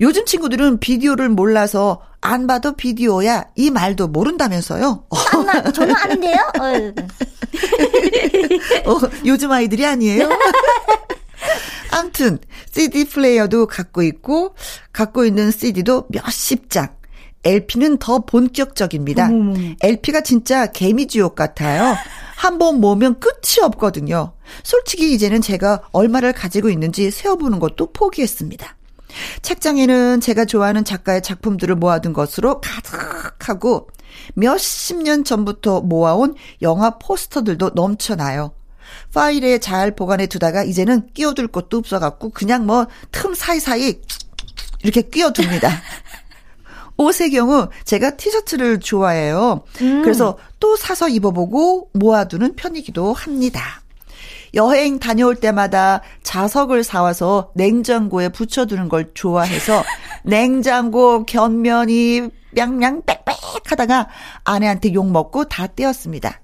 요즘 0.00 0.24
친구들은 0.24 0.80
비디오를 0.80 1.28
몰라서 1.28 2.00
안 2.20 2.46
봐도 2.46 2.74
비디오야 2.74 3.46
이 3.56 3.70
말도 3.70 4.08
모른다면서요. 4.08 5.04
어, 5.08 5.16
아마 5.32 5.62
저는 5.62 5.94
아는데요. 5.94 6.36
어. 8.86 8.90
어, 8.90 9.00
요즘 9.24 9.52
아이들이 9.52 9.86
아니에요. 9.86 10.28
암튼 11.90 12.38
CD 12.70 13.04
플레이어도 13.04 13.66
갖고 13.66 14.02
있고 14.02 14.54
갖고 14.92 15.24
있는 15.24 15.50
CD도 15.50 16.06
몇십 16.10 16.70
장. 16.70 16.88
LP는 17.44 17.98
더 17.98 18.18
본격적입니다. 18.20 19.26
어머머. 19.26 19.54
LP가 19.80 20.22
진짜 20.22 20.66
개미지옥 20.66 21.34
같아요. 21.34 21.96
한 22.38 22.58
번 22.58 22.80
모으면 22.80 23.18
끝이 23.18 23.60
없거든요. 23.62 24.32
솔직히 24.62 25.12
이제는 25.12 25.40
제가 25.42 25.82
얼마를 25.90 26.32
가지고 26.32 26.70
있는지 26.70 27.10
세어보는 27.10 27.58
것도 27.58 27.92
포기했습니다. 27.92 28.76
책장에는 29.42 30.20
제가 30.20 30.44
좋아하는 30.44 30.84
작가의 30.84 31.22
작품들을 31.22 31.74
모아둔 31.74 32.12
것으로 32.12 32.60
가득하고 32.60 33.88
몇십 34.34 35.02
년 35.02 35.24
전부터 35.24 35.80
모아온 35.80 36.36
영화 36.62 36.98
포스터들도 36.98 37.72
넘쳐나요. 37.74 38.52
파일에 39.12 39.58
잘 39.58 39.96
보관해 39.96 40.26
두다가 40.28 40.62
이제는 40.62 41.08
끼워둘 41.14 41.48
것도 41.48 41.78
없어갖고 41.78 42.30
그냥 42.30 42.66
뭐 42.66 42.86
틈 43.10 43.34
사이사이 43.34 44.00
이렇게 44.84 45.02
끼워둡니다. 45.02 45.70
옷의 46.98 47.30
경우 47.30 47.68
제가 47.84 48.16
티셔츠를 48.16 48.80
좋아해요. 48.80 49.62
그래서 50.02 50.36
또 50.60 50.76
사서 50.76 51.08
입어보고 51.08 51.90
모아두는 51.94 52.56
편이기도 52.56 53.12
합니다. 53.14 53.80
여행 54.54 54.98
다녀올 54.98 55.36
때마다 55.36 56.00
자석을 56.22 56.82
사와서 56.82 57.50
냉장고에 57.54 58.30
붙여두는 58.30 58.88
걸 58.88 59.10
좋아해서 59.14 59.84
냉장고 60.24 61.24
견면이 61.24 62.28
냥냥 62.52 63.02
빽빽 63.06 63.70
하다가 63.70 64.08
아내한테 64.44 64.92
욕먹고 64.94 65.44
다 65.44 65.66
떼었습니다. 65.66 66.40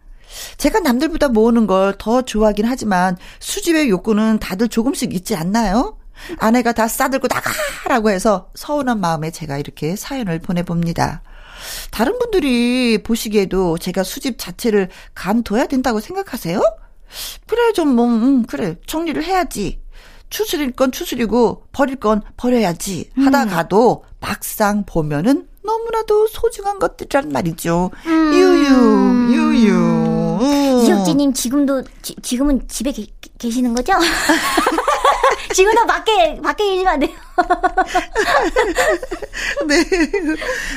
제가 0.59 0.81
남들보다 0.81 1.29
모으는 1.29 1.67
걸 1.67 1.95
더 1.99 2.23
좋아하긴 2.23 2.67
하지만 2.67 3.17
수집의 3.41 3.89
욕구는 3.89 4.39
다들 4.39 4.69
조금씩 4.69 5.15
있지 5.15 5.35
않나요? 5.35 5.97
아내가 6.39 6.73
다 6.73 6.89
싸들고 6.89 7.29
나가라고 7.29 8.11
해서 8.11 8.51
서운한 8.55 9.01
마음에 9.01 9.31
제가 9.31 9.59
이렇게 9.59 9.97
사연을 9.97 10.39
보내봅니다. 10.39 11.23
다른 11.91 12.19
분들이 12.19 13.03
보시기에도 13.03 13.79
제가 13.79 14.03
수집 14.03 14.39
자체를 14.39 14.89
간둬야 15.15 15.67
된다고 15.67 16.01
생각하세요? 16.01 16.61
그래, 17.47 17.73
좀, 17.73 17.95
뭐, 17.95 18.07
음, 18.07 18.45
그래. 18.45 18.77
정리를 18.87 19.23
해야지. 19.23 19.81
추스릴 20.31 20.73
건 20.73 20.91
추스리고, 20.91 21.67
버릴 21.73 21.97
건 21.97 22.23
버려야지. 22.37 23.11
하다가도 23.17 24.05
막상 24.21 24.85
보면은 24.85 25.47
너무나도 25.63 26.27
소중한 26.27 26.79
것들이란 26.79 27.31
말이죠. 27.31 27.91
유유, 28.07 29.33
유유. 29.33 29.75
음. 30.41 30.85
이혁진님 30.85 31.33
지금도 31.33 31.85
지, 32.03 32.15
지금은 32.21 32.67
집에 32.69 32.93
계, 32.93 33.07
계시는 33.39 33.75
거죠? 33.75 33.93
지금도 35.55 35.87
밖에 35.87 36.41
밖에 36.43 36.65
계시면 36.65 36.95
안 36.95 37.01
돼요. 37.01 37.11
네. 39.67 39.85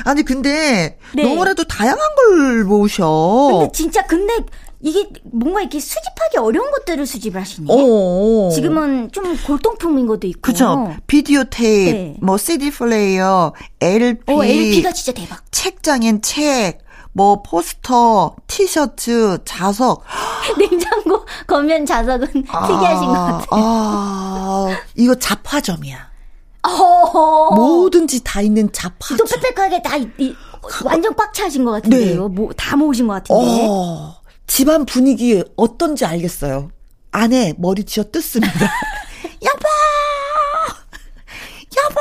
아니, 0.05 0.23
근데, 0.23 0.97
네. 1.13 1.23
너무나도 1.23 1.65
다양한 1.65 1.99
걸 2.15 2.63
모으셔. 2.63 3.49
근데 3.51 3.71
진짜 3.73 4.05
근데 4.05 4.33
이게 4.79 5.07
뭔가 5.23 5.61
이렇게 5.61 5.79
수집하기 5.79 6.37
어려운 6.37 6.69
것들을 6.71 7.05
수집을 7.05 7.41
하시네. 7.41 7.67
어. 7.69 8.49
지금은 8.53 9.11
좀 9.11 9.37
골동품인 9.45 10.07
것도 10.07 10.27
있고. 10.27 10.41
그죠. 10.41 10.95
비디오 11.07 11.43
테이프, 11.45 11.91
네. 11.91 12.15
뭐, 12.21 12.37
CD 12.37 12.69
플레이어, 12.69 13.53
LP. 13.81 14.31
어, 14.31 14.43
LP가 14.43 14.91
진짜 14.91 15.19
대박. 15.19 15.41
책장엔 15.51 16.21
책, 16.21 16.79
뭐, 17.17 17.41
포스터, 17.41 18.35
티셔츠, 18.45 19.39
자석. 19.43 20.03
냉장고 20.59 21.25
겉면 21.47 21.83
자석은 21.83 22.27
특이하신 22.27 23.07
것 23.07 23.13
같아요. 23.13 23.47
아, 23.49 24.67
이거 24.93 25.15
잡화점이야. 25.15 25.97
어허. 26.61 27.55
뭐든지 27.55 28.23
다 28.23 28.41
있는 28.41 28.67
또 28.67 28.71
잡화점. 28.71 29.25
빽빽하게 29.41 29.81
다 29.81 29.97
이, 29.97 30.07
이, 30.19 30.35
완전 30.85 31.15
꽉 31.15 31.33
차신 31.33 31.65
것 31.65 31.71
같은데요. 31.71 32.29
뭐, 32.29 32.51
다 32.55 32.75
모으신 32.75 33.07
것 33.07 33.15
같은데. 33.15 33.45
네. 33.45 33.67
어, 33.67 34.15
집안 34.45 34.85
분위기 34.85 35.43
어떤지 35.55 36.05
알겠어요. 36.05 36.69
안에 37.09 37.55
머리 37.57 37.83
쥐어 37.83 38.03
뜯습니다. 38.11 38.53
여보! 39.41 39.65
여보! 41.89 41.99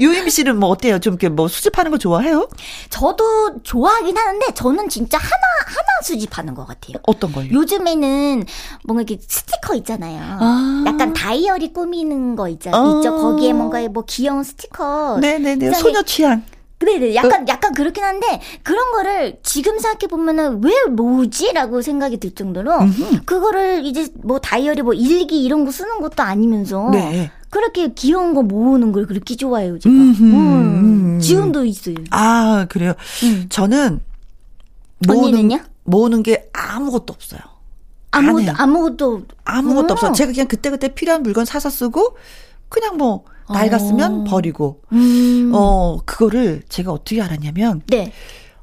유임 0.00 0.28
씨는 0.28 0.58
뭐 0.58 0.68
어때요? 0.70 0.98
좀 0.98 1.14
이렇게 1.14 1.28
뭐 1.28 1.48
수집하는 1.48 1.90
거 1.90 1.98
좋아해요? 1.98 2.48
저도 2.90 3.62
좋아하긴 3.62 4.16
하는데 4.16 4.46
저는 4.54 4.88
진짜 4.88 5.18
하나 5.18 5.30
하나 5.66 6.02
수집하는 6.02 6.54
것 6.54 6.66
같아요. 6.66 6.96
어떤 7.06 7.32
걸요? 7.32 7.50
요즘에는 7.52 8.44
뭔가 8.84 9.02
이렇게 9.02 9.18
스티커 9.26 9.74
있잖아요. 9.76 10.20
아. 10.40 10.84
약간 10.86 11.12
다이어리 11.12 11.72
꾸미는 11.72 12.36
거 12.36 12.48
있잖아요. 12.48 12.80
어. 12.82 12.98
있죠. 12.98 13.16
거기에 13.16 13.52
뭔가 13.52 13.80
뭐 13.88 14.04
귀여운 14.06 14.42
스티커. 14.42 15.18
네네네. 15.20 15.72
소녀 15.74 16.02
취향. 16.02 16.42
네네. 16.80 17.14
약간 17.14 17.48
약간 17.48 17.72
그렇긴 17.72 18.04
한데 18.04 18.40
그런 18.62 18.92
거를 18.92 19.38
지금 19.42 19.78
생각해 19.78 20.08
보면은 20.08 20.62
왜 20.62 20.72
모으지라고 20.90 21.80
생각이 21.82 22.18
들 22.18 22.32
정도로 22.34 22.72
그거를 23.24 23.84
이제 23.86 24.08
뭐 24.22 24.38
다이어리 24.38 24.82
뭐 24.82 24.92
일기 24.92 25.44
이런 25.44 25.64
거 25.64 25.70
쓰는 25.70 26.00
것도 26.00 26.22
아니면서 26.22 26.90
네. 26.90 27.30
그렇게 27.48 27.88
귀여운 27.94 28.34
거 28.34 28.42
모으는 28.42 28.92
걸 28.92 29.06
그렇게 29.06 29.36
좋아해요 29.36 29.78
제가. 29.78 29.94
음흠. 29.94 30.22
음, 30.24 31.20
지금도 31.20 31.64
있어요. 31.64 31.94
아, 32.10 32.66
그래요. 32.68 32.94
음. 33.22 33.46
저는 33.48 34.00
언니는요? 35.08 35.60
모으는 35.84 36.22
게 36.22 36.48
아무것도 36.52 37.12
없어요. 37.12 37.40
안 38.10 38.28
아무것도. 38.28 38.52
아무것도 38.56 39.22
아무것도 39.44 39.86
음. 39.86 39.90
없어. 39.92 40.12
제가 40.12 40.32
그냥 40.32 40.48
그때 40.48 40.70
그때 40.70 40.88
필요한 40.88 41.22
물건 41.22 41.44
사서 41.44 41.70
쓰고 41.70 42.16
그냥 42.68 42.96
뭐 42.96 43.24
낡았으면 43.48 44.20
어. 44.20 44.24
버리고. 44.24 44.82
음. 44.92 45.50
어, 45.54 45.98
그거를 46.04 46.62
제가 46.68 46.92
어떻게 46.92 47.20
알았냐면 47.20 47.82
네. 47.88 48.12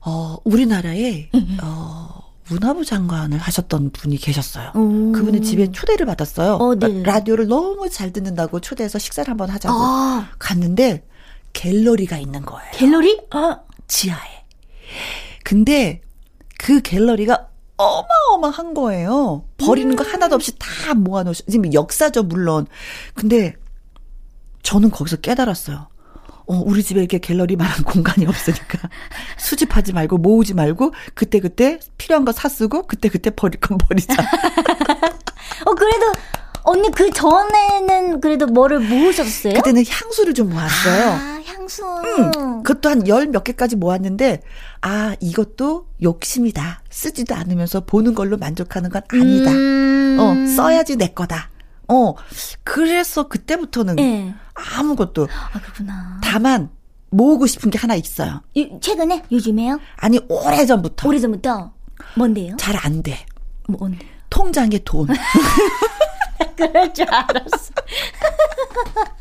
어, 0.02 0.38
우리나라에 0.44 1.30
어, 1.62 2.22
문화부 2.48 2.84
장관을 2.84 3.38
하셨던 3.38 3.92
분이 3.92 4.18
계셨어요. 4.18 4.72
오. 4.76 5.12
그분의 5.12 5.42
집에 5.42 5.72
초대를 5.72 6.06
받았어요. 6.06 6.56
어, 6.56 6.76
네. 6.76 7.04
라디오를 7.04 7.48
너무 7.48 7.90
잘 7.90 8.12
듣는다고 8.12 8.60
초대해서 8.60 9.00
식사를 9.00 9.30
한번 9.30 9.50
하자고 9.50 9.74
아, 9.74 10.30
갔는데 10.40 11.06
갤러리가 11.54 12.18
있는 12.18 12.42
거예요. 12.44 12.72
갤러리? 12.74 13.22
아, 13.32 13.60
지하에. 13.88 14.46
근데 15.44 16.02
그 16.58 16.82
갤러리가 16.82 17.48
어마어마한 17.78 18.74
거예요. 18.74 19.46
버리는 19.58 19.96
거 19.96 20.04
하나도 20.04 20.36
없이 20.36 20.54
다 20.60 20.94
모아놓으시, 20.94 21.46
지금 21.50 21.74
역사죠, 21.74 22.24
물론. 22.24 22.68
근데 23.16 23.56
저는 24.64 24.92
거기서 24.92 25.18
깨달았어요. 25.18 25.88
어, 26.48 26.56
우리 26.66 26.84
집에 26.84 27.00
이렇게 27.00 27.18
갤러리만한 27.20 27.84
공간이 27.86 28.26
없으니까 28.26 28.90
수집하지 29.38 29.94
말고 29.94 30.18
모으지 30.18 30.54
말고 30.54 30.94
그때 31.14 31.40
그때 31.40 31.80
필요한 31.98 32.26
거 32.26 32.32
사 32.32 32.50
쓰고 32.50 32.88
그때 32.88 33.10
그때 33.10 33.30
버릴 33.30 33.60
건 33.60 33.78
버리자. 33.78 34.14
어, 35.66 35.76
그래도 35.76 36.12
언니 36.64 36.92
그 36.92 37.10
전에는 37.12 38.22
그래도 38.22 38.46
뭐를 38.48 38.80
모으셨어요? 38.80 39.54
그때는 39.56 39.84
향수를 39.88 40.34
좀 40.34 40.50
모았어요. 40.50 41.10
아, 41.12 41.42
향수. 41.46 41.84
음, 41.84 42.62
그것도 42.64 42.90
한 42.90 43.08
열 43.08 43.28
몇 43.28 43.44
개까지 43.44 43.76
모았는데, 43.78 44.42
아, 44.82 45.16
이것도 45.20 45.88
욕심이다. 46.04 46.82
쓰지도 46.90 47.34
않으면서 47.36 47.82
보는 47.86 48.14
걸로 48.14 48.38
만족하는 48.38 48.90
건 48.92 49.02
아니다. 49.10 49.52
음. 49.52 50.18
어, 50.20 50.56
써야지 50.56 50.98
내 50.98 51.08
거다. 51.08 51.50
어, 51.92 52.16
그래서 52.64 53.28
그때부터는 53.28 54.00
예. 54.00 54.34
아무것도. 54.54 55.28
아, 55.54 55.60
그렇구나. 55.60 56.20
다만, 56.24 56.70
모으고 57.10 57.46
싶은 57.48 57.70
게 57.70 57.78
하나 57.78 57.96
있어요. 57.96 58.42
요- 58.58 58.80
최근에? 58.82 59.24
요즘에요? 59.32 59.80
아니, 59.98 60.20
오래전부터. 60.30 61.10
오래전부터? 61.10 61.74
뭔데요? 62.16 62.56
잘 62.58 62.76
안 62.86 63.04
돼. 63.04 63.26
뭔데요? 63.68 64.10
통장에 64.30 64.80
돈. 64.86 65.08
그럴 66.56 66.94
줄 66.94 67.06
알았어. 67.14 67.74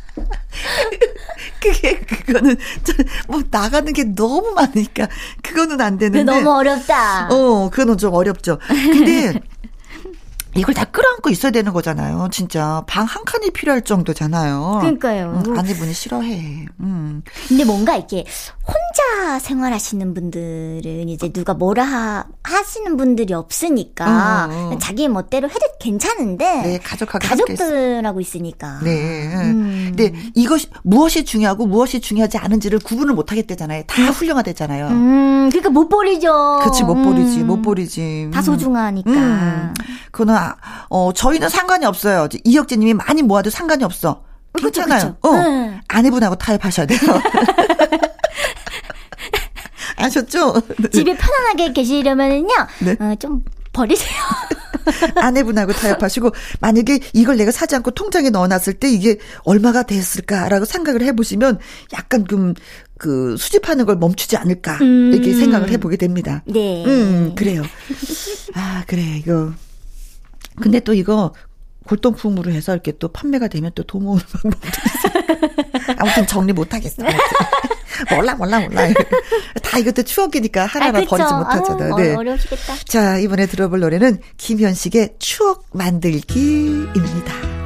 그게, 1.61 1.99
그거는, 2.01 2.57
저, 2.85 2.93
뭐, 3.29 3.43
나가는 3.51 3.93
게 3.93 4.05
너무 4.05 4.53
많으니까, 4.53 5.09
그거는 5.43 5.81
안 5.81 5.99
되는데. 5.99 6.25
너무 6.25 6.51
어렵다. 6.59 7.29
어, 7.31 7.69
그거는 7.71 7.99
좀 7.99 8.15
어렵죠. 8.15 8.59
근데 8.69 9.41
이걸 10.57 10.75
다 10.75 10.85
끌어안고 10.85 11.31
있어야 11.31 11.53
되는 11.53 11.73
거잖아요. 11.73 12.29
진짜 12.33 12.83
방 12.87 13.07
한 13.07 13.25
칸이 13.25 13.51
필요할 13.51 13.83
정도잖아요. 13.83 14.79
그러니까요. 14.81 15.43
음, 15.47 15.59
아내분이 15.59 15.93
싫어해. 15.93 16.67
음. 16.81 17.23
근데 17.49 17.65
뭔가 17.65 17.97
이렇게 17.97 18.25
혼자 18.67 18.90
생활하시는 19.41 20.15
분들은 20.15 21.09
이제 21.09 21.33
누가 21.33 21.55
뭐라 21.55 21.85
하, 21.85 22.25
하시는 22.43 22.97
분들이 22.97 23.33
없으니까 23.35 24.47
음, 24.51 24.73
음. 24.73 24.79
자기 24.79 25.09
멋대로 25.09 25.49
해도 25.49 25.61
괜찮은데 25.79 26.63
네, 26.63 26.79
가족하고 26.79 27.27
가족들하고 27.27 28.21
있으니까. 28.21 28.81
네. 28.83 29.35
음. 29.35 29.93
근데 29.97 30.13
이것이 30.35 30.69
무엇이 30.83 31.25
중요하고 31.25 31.67
무엇이 31.67 32.01
중요하지 32.01 32.39
않은지를 32.39 32.79
구분을 32.81 33.15
못 33.15 33.31
하겠대잖아요. 33.33 33.85
다 33.87 34.03
훌륭하대잖아요. 34.11 34.89
음, 34.89 35.49
그러니까 35.51 35.71
못 35.71 35.89
버리죠. 35.89 36.59
그렇지 36.61 36.85
못 36.85 36.95
버리지 37.03 37.41
음. 37.41 37.47
못 37.47 37.63
버리지. 37.63 38.31
다 38.33 38.41
음. 38.41 38.43
소중하니까. 38.43 39.11
음. 39.11 39.75
그거는 40.11 40.35
아, 40.35 40.57
어 40.89 41.13
저희는 41.13 41.49
상관이 41.49 41.87
없어요. 41.87 42.29
이혁재님이 42.45 42.95
많이 42.95 43.23
모아도 43.23 43.51
상관이 43.51 43.85
없어. 43.85 44.23
그쵸, 44.53 44.83
괜찮아요. 44.83 45.17
그쵸. 45.21 45.29
어. 45.29 45.37
네. 45.37 45.81
아내분하고 45.89 46.35
타협하셔야 46.37 46.87
돼요. 46.87 46.99
아셨죠? 50.05 50.55
집에 50.93 51.17
편안하게 51.17 51.73
계시려면요, 51.73 52.49
네. 52.85 52.97
어, 53.01 53.15
좀 53.19 53.43
버리세요. 53.73 54.19
아내분하고 55.17 55.73
타협하시고 55.73 56.31
만약에 56.61 57.01
이걸 57.13 57.37
내가 57.37 57.51
사지 57.51 57.75
않고 57.77 57.93
통장에 57.93 58.31
넣어놨을 58.31 58.75
때 58.75 58.91
이게 58.91 59.19
얼마가 59.45 59.85
됐을까라고 59.85 60.65
생각을 60.65 61.03
해보시면 61.03 61.59
약간 61.93 62.27
좀그 62.27 63.37
수집하는 63.39 63.87
걸 63.87 63.97
멈추지 63.97 64.37
않을까 64.37 64.79
음. 64.81 65.13
이렇게 65.13 65.35
생각을 65.35 65.71
해보게 65.71 65.97
됩니다. 65.97 66.43
네. 66.47 66.85
음 66.87 67.35
그래요. 67.37 67.63
아 68.55 68.85
그래 68.87 69.19
이거 69.19 69.53
근데 70.61 70.81
또 70.81 70.95
이거 70.95 71.33
골동품으로 71.85 72.53
해서 72.53 72.73
이렇게 72.73 72.93
또 72.99 73.09
판매가 73.09 73.49
되면 73.49 73.73
또돈 73.75 74.05
모으는 74.05 74.23
방법도 74.43 74.69
있어요. 74.69 75.61
아무튼 75.99 76.27
정리 76.27 76.53
못 76.53 76.73
하겠어. 76.73 77.03
몰라 78.11 78.35
몰라 78.35 78.61
몰라. 78.61 78.89
다 79.63 79.79
이것도 79.79 80.03
추억이니까 80.03 80.67
하나하나 80.67 81.01
아. 81.01 81.05
버리지 81.05 81.35
못하잖아요. 81.35 81.95
아유, 81.95 82.03
네. 82.03 82.15
어, 82.15 82.19
어려우시겠다. 82.19 82.75
자, 82.87 83.19
이번에 83.19 83.47
들어볼 83.47 83.81
노래는 83.81 84.21
김현식의 84.39 85.17
추억 85.19 85.67
만들기입니다. 85.73 87.61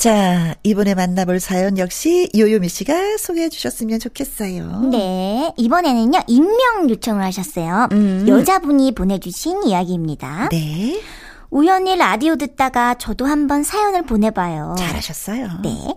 자, 0.00 0.54
이번에 0.62 0.94
만나볼 0.94 1.40
사연 1.40 1.76
역시 1.76 2.30
요요미 2.34 2.70
씨가 2.70 3.18
소개해 3.18 3.50
주셨으면 3.50 3.98
좋겠어요. 3.98 4.88
네. 4.90 5.52
이번에는요, 5.58 6.20
익명 6.26 6.88
요청을 6.88 7.22
하셨어요. 7.22 7.88
음. 7.92 8.24
여자분이 8.26 8.94
보내주신 8.94 9.62
이야기입니다. 9.64 10.48
네. 10.50 11.02
우연히 11.50 11.96
라디오 11.96 12.36
듣다가 12.36 12.94
저도 12.94 13.26
한번 13.26 13.62
사연을 13.62 14.02
보내봐요. 14.02 14.76
잘하셨어요. 14.78 15.48
네. 15.62 15.94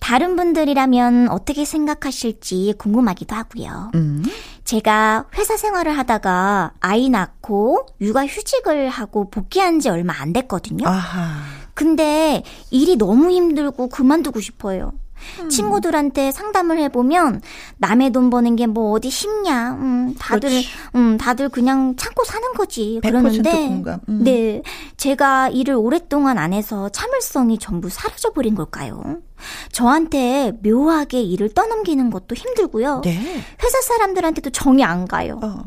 다른 0.00 0.36
분들이라면 0.36 1.28
어떻게 1.28 1.64
생각하실지 1.64 2.74
궁금하기도 2.78 3.34
하고요. 3.34 3.92
음. 3.94 4.24
제가 4.64 5.26
회사 5.36 5.56
생활을 5.56 5.96
하다가 5.96 6.72
아이 6.80 7.08
낳고 7.10 7.86
육아 8.00 8.26
휴직을 8.26 8.88
하고 8.88 9.30
복귀한 9.30 9.80
지 9.80 9.88
얼마 9.88 10.14
안 10.20 10.32
됐거든요. 10.32 10.86
아하. 10.88 11.30
근데 11.74 12.42
일이 12.70 12.96
너무 12.96 13.30
힘들고 13.30 13.88
그만두고 13.88 14.40
싶어요. 14.40 14.92
음. 15.40 15.48
친구들한테 15.48 16.30
상담을 16.32 16.78
해보면 16.78 17.40
남의 17.78 18.10
돈 18.10 18.30
버는 18.30 18.56
게 18.56 18.68
뭐 18.68 18.92
어디 18.92 19.08
쉽냐. 19.10 19.72
음, 19.80 20.14
다들 20.18 20.50
그렇지. 20.50 20.68
음, 20.94 21.16
다들 21.18 21.48
그냥 21.48 21.96
참고 21.96 22.22
사는 22.24 22.52
거지. 22.52 23.00
100% 23.02 23.08
그러는데. 23.08 23.82
음. 24.08 24.24
네. 24.24 24.62
제가 24.96 25.48
일을 25.48 25.74
오랫동안 25.74 26.38
안 26.38 26.52
해서 26.52 26.88
참을성이 26.90 27.58
전부 27.58 27.88
사라져 27.88 28.30
버린 28.32 28.54
걸까요? 28.54 29.18
저한테 29.72 30.52
묘하게 30.62 31.22
일을 31.22 31.50
떠넘기는 31.54 32.10
것도 32.10 32.34
힘들고요. 32.34 33.00
네. 33.04 33.12
회사 33.62 33.80
사람들한테도 33.82 34.50
정이 34.50 34.84
안 34.84 35.06
가요. 35.06 35.40
어. 35.42 35.62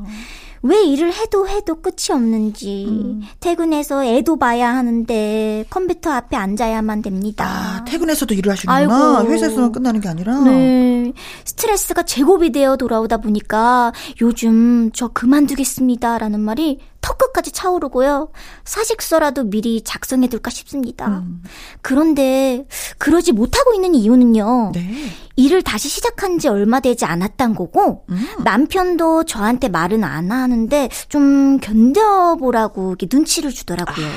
왜 0.63 0.83
일을 0.83 1.13
해도 1.13 1.47
해도 1.47 1.81
끝이 1.81 2.11
없는지 2.11 2.85
음. 2.87 3.21
퇴근해서 3.39 4.05
애도 4.05 4.37
봐야 4.37 4.75
하는데 4.75 5.65
컴퓨터 5.69 6.11
앞에 6.11 6.37
앉아야만 6.37 7.01
됩니다. 7.01 7.45
아, 7.45 7.83
퇴근해서도 7.85 8.35
일을 8.35 8.51
하시는구나. 8.51 9.19
아이고. 9.19 9.31
회사에서만 9.31 9.71
끝나는 9.71 10.01
게 10.01 10.09
아니라. 10.09 10.39
네. 10.41 11.13
스트레스가 11.45 12.03
제곱이 12.03 12.51
되어 12.51 12.77
돌아오다 12.77 13.17
보니까 13.17 13.91
요즘 14.21 14.91
저 14.93 15.07
그만두겠습니다라는 15.07 16.39
말이 16.39 16.79
턱끝까지 17.01 17.51
차오르고요. 17.51 18.31
사직서라도 18.63 19.45
미리 19.45 19.81
작성해둘까 19.83 20.49
싶습니다. 20.51 21.07
음. 21.07 21.43
그런데 21.81 22.65
그러지 22.97 23.31
못하고 23.31 23.73
있는 23.73 23.95
이유는요. 23.95 24.71
네. 24.73 24.93
일을 25.35 25.63
다시 25.63 25.89
시작한 25.89 26.37
지 26.39 26.47
얼마 26.47 26.79
되지 26.79 27.05
않았단 27.05 27.55
거고 27.55 28.05
음. 28.09 28.27
남편도 28.43 29.23
저한테 29.23 29.69
말은 29.69 30.03
안 30.03 30.31
하는데 30.31 30.89
좀 31.09 31.59
견뎌보라고 31.59 32.89
이렇게 32.89 33.07
눈치를 33.11 33.51
주더라고요. 33.51 34.07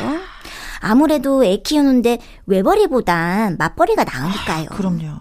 아 0.80 0.94
무래도 0.94 1.42
애 1.44 1.56
키우는데 1.56 2.18
외벌이보단 2.46 3.56
맞벌이가 3.58 4.04
나으니까요. 4.04 4.66
그럼요. 4.66 5.18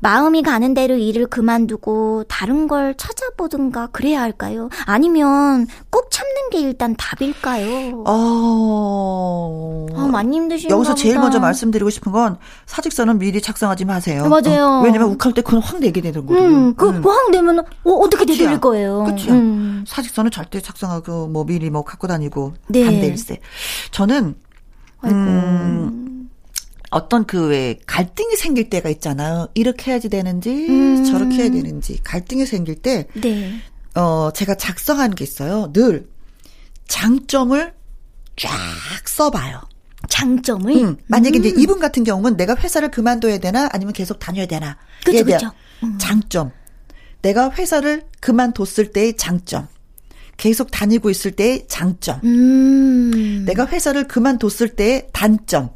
마음이 0.00 0.42
가는 0.42 0.74
대로 0.74 0.96
일을 0.96 1.26
그만두고 1.26 2.24
다른 2.28 2.66
걸 2.66 2.94
찾아보든가 2.96 3.88
그래야 3.88 4.22
할까요? 4.22 4.70
아니면 4.86 5.66
꾹 5.90 6.10
참는 6.10 6.31
게 6.52 6.60
일단 6.60 6.94
답일까요? 6.96 8.04
어. 8.06 9.86
아, 9.94 10.06
많이 10.06 10.36
힘드신가 10.36 10.74
여기서 10.74 10.94
제일 10.94 11.14
보다. 11.14 11.22
먼저 11.24 11.40
말씀드리고 11.40 11.90
싶은 11.90 12.12
건 12.12 12.36
사직서는 12.66 13.18
미리 13.18 13.40
작성하지 13.40 13.84
마세요. 13.86 14.28
맞아요. 14.28 14.66
어, 14.66 14.82
왜냐면 14.82 15.08
욱할 15.10 15.32
때 15.32 15.40
그건 15.42 15.60
확 15.62 15.80
내게 15.80 16.00
되는 16.00 16.24
거예요. 16.26 16.44
음, 16.44 16.74
그, 16.74 17.00
그항 17.00 17.30
되면, 17.30 17.58
어, 17.60 17.90
어떻게. 17.90 18.26
되돌릴 18.26 18.60
거예요? 18.60 19.04
끝이야. 19.04 19.32
음. 19.32 19.84
사직서는 19.88 20.30
절대 20.30 20.60
작성하고 20.60 21.26
뭐 21.28 21.44
미리 21.44 21.70
뭐 21.70 21.82
갖고 21.84 22.06
다니고 22.06 22.54
네. 22.68 22.84
반대일세. 22.84 23.38
저는 23.90 24.34
아이고. 25.00 25.16
음, 25.18 26.28
어떤 26.90 27.24
그 27.24 27.46
왜 27.48 27.78
갈등이 27.86 28.36
생길 28.36 28.68
때가 28.70 28.88
있잖아요. 28.90 29.48
이렇게 29.54 29.90
해야지 29.90 30.08
되는지 30.08 30.66
음. 30.68 31.04
저렇게 31.04 31.36
해야 31.42 31.50
되는지 31.50 31.98
갈등이 32.04 32.44
생길 32.46 32.76
때 32.76 33.08
네. 33.14 33.54
어, 33.94 34.30
제가 34.34 34.54
작성하는 34.54 35.14
게 35.14 35.24
있어요. 35.24 35.72
늘 35.72 36.06
장점을 36.96 37.72
쫙 38.36 38.50
써봐요. 39.08 39.62
장점을? 40.10 40.76
음, 40.76 40.96
만약에 41.06 41.38
이제 41.38 41.48
이분 41.56 41.80
같은 41.80 42.04
경우는 42.04 42.36
내가 42.36 42.54
회사를 42.54 42.90
그만둬야 42.90 43.38
되나 43.38 43.68
아니면 43.72 43.94
계속 43.94 44.18
다녀야 44.18 44.44
되나. 44.44 44.76
대한 45.06 45.24
그쵸. 45.24 45.50
음. 45.84 45.96
장점. 45.98 46.50
내가 47.22 47.50
회사를 47.50 48.04
그만뒀을 48.20 48.92
때의 48.92 49.16
장점. 49.16 49.68
계속 50.36 50.70
다니고 50.70 51.08
있을 51.08 51.30
때의 51.32 51.66
장점. 51.66 52.20
음. 52.24 53.44
내가 53.46 53.66
회사를 53.66 54.06
그만뒀을 54.06 54.70
때의 54.76 55.08
단점. 55.14 55.70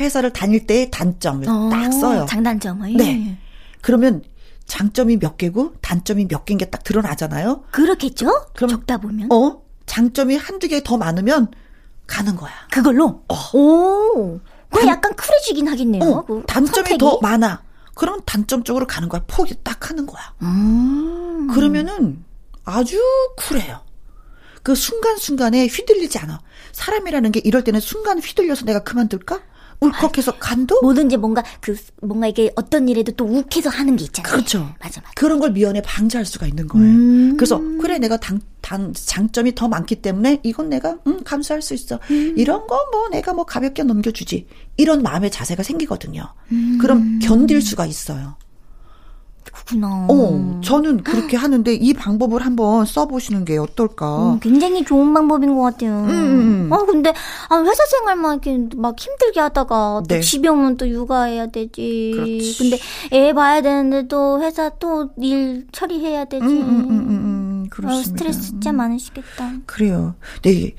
회사를 0.00 0.32
다닐 0.32 0.66
때의 0.66 0.90
단점을 0.90 1.44
딱 1.44 1.52
어, 1.52 1.90
써요. 1.90 2.26
장단점을? 2.30 2.94
네. 2.96 3.36
그러면 3.82 4.22
장점이 4.66 5.18
몇 5.18 5.36
개고 5.36 5.74
단점이 5.82 6.28
몇 6.28 6.46
개인 6.46 6.56
게 6.56 6.64
딱 6.70 6.82
드러나잖아요. 6.82 7.64
그렇겠죠? 7.72 8.46
그럼- 8.54 8.70
적다 8.70 8.96
보면. 8.98 9.30
어? 9.30 9.60
장점이 9.94 10.36
한두 10.36 10.68
개 10.68 10.80
더 10.84 10.96
많으면 10.96 11.48
가는 12.06 12.36
거야. 12.36 12.52
그걸로? 12.70 13.24
오. 13.52 14.38
그럼 14.70 14.86
단- 14.86 14.88
약간 14.88 15.12
쿨해지긴 15.16 15.66
하겠네요. 15.66 16.02
어, 16.04 16.24
그 16.24 16.42
단점이 16.46 16.74
선택이. 16.76 16.98
더 16.98 17.18
많아. 17.20 17.62
그러면 17.96 18.22
단점 18.24 18.62
쪽으로 18.62 18.86
가는 18.86 19.08
거야. 19.08 19.22
포기 19.26 19.56
딱 19.64 19.90
하는 19.90 20.06
거야. 20.06 20.32
음. 20.42 21.48
그러면은 21.52 22.24
아주 22.64 23.00
쿨해요. 23.36 23.80
그 24.62 24.76
순간순간에 24.76 25.66
휘둘리지 25.66 26.18
않아. 26.20 26.40
사람이라는 26.72 27.32
게 27.32 27.40
이럴 27.42 27.64
때는 27.64 27.80
순간 27.80 28.20
휘둘려서 28.20 28.64
내가 28.66 28.84
그만둘까? 28.84 29.40
울컥해서 29.80 30.36
간도? 30.38 30.78
뭐든지 30.82 31.16
뭔가 31.16 31.42
그 31.60 31.74
뭔가 32.02 32.26
이게 32.28 32.52
어떤 32.54 32.88
일에도 32.88 33.12
또 33.12 33.24
욱해서 33.24 33.70
하는 33.70 33.96
게 33.96 34.04
있잖아요. 34.04 34.30
그렇죠. 34.30 34.58
맞아 34.78 35.00
맞아. 35.00 35.10
그런 35.16 35.40
걸 35.40 35.50
미연에 35.52 35.80
방지할 35.82 36.26
수가 36.26 36.46
있는 36.46 36.68
거예요. 36.68 36.86
음. 36.86 37.36
그래서 37.38 37.58
그래 37.80 37.98
내가 37.98 38.18
당, 38.18 38.40
단 38.70 38.94
장점이 38.94 39.56
더 39.56 39.66
많기 39.66 39.96
때문에 39.96 40.38
이건 40.44 40.68
내가 40.68 40.96
음 41.08 41.24
감수할 41.24 41.60
수 41.60 41.74
있어. 41.74 41.98
음. 42.12 42.34
이런 42.36 42.68
거 42.68 42.76
뭐 42.92 43.08
내가 43.08 43.32
뭐 43.34 43.44
가볍게 43.44 43.82
넘겨주지. 43.82 44.46
이런 44.76 45.02
마음의 45.02 45.32
자세가 45.32 45.64
생기거든요. 45.64 46.22
음. 46.52 46.78
그럼 46.80 47.18
견딜 47.20 47.60
수가 47.62 47.84
있어요. 47.86 48.36
그렇구나. 49.42 50.06
어, 50.08 50.60
저는 50.62 51.02
그렇게 51.02 51.36
하는데 51.36 51.74
이 51.74 51.92
방법을 51.94 52.44
한번 52.46 52.84
써보시는 52.86 53.44
게 53.44 53.58
어떨까. 53.58 54.34
음, 54.34 54.40
굉장히 54.40 54.84
좋은 54.84 55.12
방법인 55.12 55.56
것 55.56 55.62
같아요. 55.62 56.04
음, 56.04 56.08
음. 56.68 56.72
아 56.72 56.84
근데 56.84 57.12
아 57.48 57.60
회사 57.60 57.84
생활만 57.86 58.40
이렇게 58.44 58.76
막 58.76 58.96
힘들게 58.98 59.40
하다가 59.40 60.02
또 60.08 60.14
네. 60.14 60.20
집에 60.20 60.48
오면 60.48 60.76
또 60.76 60.88
육아해야 60.88 61.48
되지. 61.48 62.12
그렇지. 62.14 62.56
근데 62.58 62.78
애 63.12 63.32
봐야 63.32 63.60
되는데 63.62 64.06
또 64.06 64.40
회사 64.40 64.68
또 64.78 65.08
일 65.18 65.66
처리해야 65.72 66.26
되지. 66.26 66.44
음, 66.44 66.50
음, 66.50 66.60
음, 66.60 66.90
음, 66.90 67.08
음, 67.10 67.46
아, 67.46 67.49
그렇습니다. 67.70 68.08
스트레스 68.08 68.40
진짜 68.42 68.72
많으시겠다. 68.72 69.52
그래요. 69.66 70.14
네. 70.42 70.74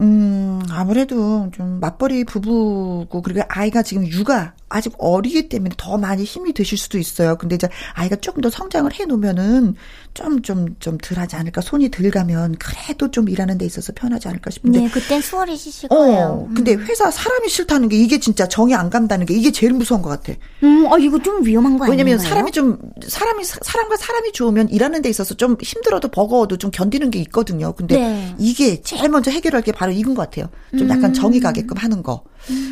음, 0.00 0.60
아무래도 0.70 1.50
좀 1.52 1.78
맞벌이 1.80 2.24
부부고, 2.24 3.22
그리고 3.22 3.42
아이가 3.48 3.82
지금 3.82 4.06
육아, 4.06 4.54
아직 4.70 4.94
어리기 4.98 5.48
때문에 5.48 5.74
더 5.76 5.98
많이 5.98 6.24
힘이 6.24 6.52
드실 6.54 6.78
수도 6.78 6.96
있어요. 6.96 7.36
근데 7.36 7.56
이제 7.56 7.68
아이가 7.92 8.16
조금 8.16 8.40
더 8.40 8.48
성장을 8.48 8.90
해 8.98 9.04
놓으면은 9.04 9.74
좀, 10.14 10.40
좀, 10.42 10.76
좀 10.78 10.96
덜 10.98 11.18
하지 11.18 11.36
않을까. 11.36 11.60
손이 11.60 11.90
덜 11.90 12.10
가면 12.10 12.56
그래도 12.58 13.10
좀 13.10 13.28
일하는 13.28 13.58
데 13.58 13.64
있어서 13.66 13.92
편하지 13.94 14.28
않을까 14.28 14.50
싶은데. 14.50 14.80
네, 14.80 14.88
그땐 14.88 15.20
수월해지실 15.20 15.88
거예요. 15.88 16.46
어, 16.48 16.50
근데 16.54 16.74
회사 16.74 17.10
사람이 17.10 17.48
싫다는 17.48 17.88
게 17.88 17.96
이게 17.96 18.18
진짜 18.20 18.46
정이 18.48 18.74
안 18.74 18.90
간다는 18.90 19.26
게 19.26 19.34
이게 19.34 19.50
제일 19.50 19.72
무서운 19.72 20.02
것 20.02 20.08
같아. 20.08 20.32
음, 20.62 20.86
아 20.92 20.96
이거 20.98 21.18
좀 21.20 21.44
위험한 21.44 21.76
거 21.78 21.84
아니에요? 21.84 21.90
왜냐면 21.98 22.18
사람이 22.18 22.52
좀 22.52 22.78
사람이 23.06 23.44
사- 23.44 23.58
사람과 23.62 23.96
사람이 23.96 24.32
좋으면 24.32 24.68
일하는 24.68 25.02
데 25.02 25.08
있어서 25.10 25.34
좀 25.34 25.56
힘들어도 25.60 26.08
버거워도 26.08 26.56
좀 26.58 26.70
견디는 26.70 27.10
게 27.10 27.18
있거든요. 27.22 27.72
근데 27.72 27.98
네. 27.98 28.34
이게 28.38 28.80
제일 28.82 29.08
먼저 29.08 29.30
해결할 29.30 29.62
게 29.62 29.72
바로 29.72 29.90
이건 29.92 30.14
것 30.14 30.22
같아요. 30.30 30.48
좀 30.70 30.82
음. 30.82 30.90
약간 30.90 31.12
정이 31.12 31.40
가게끔 31.40 31.76
하는 31.76 32.02
거. 32.02 32.22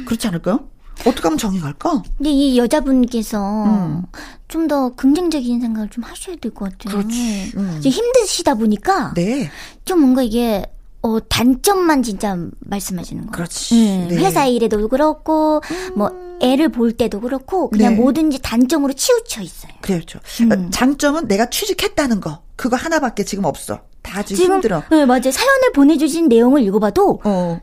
그렇지 0.06 0.26
않을까요? 0.28 0.68
어떻게 1.06 1.22
하면 1.22 1.38
정이 1.38 1.60
갈까? 1.60 2.02
근데 2.16 2.30
이 2.30 2.58
여자분께서 2.58 3.64
음. 3.64 4.02
좀더 4.48 4.90
긍정적인 4.96 5.60
생각을 5.60 5.88
좀 5.90 6.04
하셔야 6.04 6.36
될 6.36 6.52
것 6.52 6.70
같아요. 6.78 6.98
그렇지. 7.02 7.52
음. 7.56 7.80
힘드시다 7.82 8.54
보니까 8.54 9.12
네. 9.14 9.50
좀 9.84 10.00
뭔가 10.00 10.22
이게 10.22 10.64
어 11.02 11.18
단점만 11.20 12.02
진짜 12.02 12.36
말씀하시는 12.60 13.22
거예요. 13.22 13.32
그렇지. 13.32 13.74
음, 13.74 14.06
네. 14.08 14.16
회사 14.16 14.46
일에도 14.46 14.88
그렇고 14.88 15.60
뭐 15.94 16.10
애를 16.40 16.70
볼 16.70 16.92
때도 16.92 17.20
그렇고 17.20 17.70
그냥 17.70 17.94
네. 17.94 18.00
뭐든지 18.00 18.40
단점으로 18.42 18.92
치우쳐 18.94 19.42
있어요. 19.42 19.72
그렇죠. 19.80 20.18
음. 20.40 20.52
어, 20.52 20.70
장점은 20.70 21.28
내가 21.28 21.50
취직했다는 21.50 22.20
거. 22.20 22.40
그거 22.56 22.76
하나밖에 22.76 23.24
지금 23.24 23.44
없어. 23.44 23.80
다 24.02 24.22
지금, 24.22 24.36
지금 24.42 24.54
힘들어. 24.56 24.82
네, 24.90 25.04
맞아요. 25.04 25.30
사연을 25.30 25.72
보내주신 25.74 26.28
내용을 26.28 26.62
읽어봐도 26.62 27.20
어. 27.24 27.60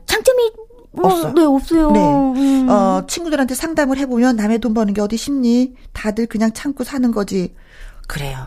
장점이 0.96 1.00
뭐, 1.02 1.12
없어. 1.12 1.32
네 1.32 1.42
없어요. 1.42 1.90
네. 1.92 2.00
음. 2.00 2.68
어, 2.68 3.04
친구들한테 3.06 3.54
상담을 3.54 3.98
해보면 3.98 4.36
남의 4.36 4.58
돈 4.60 4.74
버는 4.74 4.94
게 4.94 5.00
어디 5.00 5.16
쉽니? 5.16 5.74
다들 5.92 6.26
그냥 6.26 6.52
참고 6.52 6.84
사는 6.84 7.10
거지. 7.12 7.54
그래요. 8.06 8.46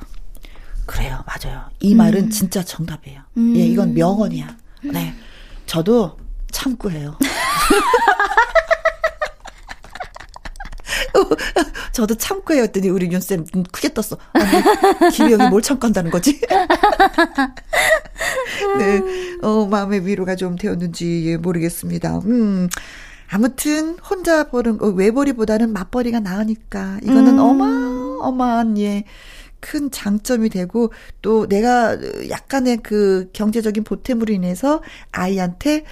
그래요. 0.86 1.24
맞아요. 1.28 1.66
이 1.80 1.94
말은 1.94 2.32
진짜 2.32 2.64
정답이에요. 2.64 3.22
음. 3.38 3.56
예, 3.56 3.62
이건 3.62 3.94
명언이야. 3.94 4.58
네. 4.86 5.14
저도 5.66 6.18
참고 6.52 6.90
해요. 6.90 7.16
저도 11.94 12.16
참고 12.16 12.54
해요. 12.54 12.64
했더니 12.64 12.90
우리 12.90 13.12
윤쌤 13.12 13.46
눈 13.46 13.64
크게 13.64 13.94
떴어. 13.94 14.18
아니, 14.34 15.12
김혜영이 15.12 15.50
뭘 15.50 15.62
참고 15.62 15.86
한다는 15.86 16.12
거지? 16.12 16.40
네. 18.80 19.02
어, 19.42 19.66
마음의 19.66 20.06
위로가 20.06 20.36
좀 20.36 20.56
되었는지 20.56 21.24
예, 21.28 21.38
모르겠습니다. 21.38 22.20
음. 22.26 22.70
아무튼 23.32 23.98
혼자 24.00 24.46
보는 24.46 24.82
어, 24.82 24.88
외벌이보다는 24.88 25.72
맞벌이가 25.72 26.20
나으니까 26.20 27.00
이거는 27.04 27.40
음. 27.40 27.40
어마어마한 27.40 28.78
예. 28.80 29.06
큰 29.60 29.92
장점이 29.92 30.50
되고 30.50 30.92
또 31.22 31.48
내가 31.48 31.98
약간의 32.30 32.78
그 32.84 33.30
경제적인 33.34 33.84
보탬으로 33.84 34.34
인해서 34.34 34.82
아이한테 35.12 35.84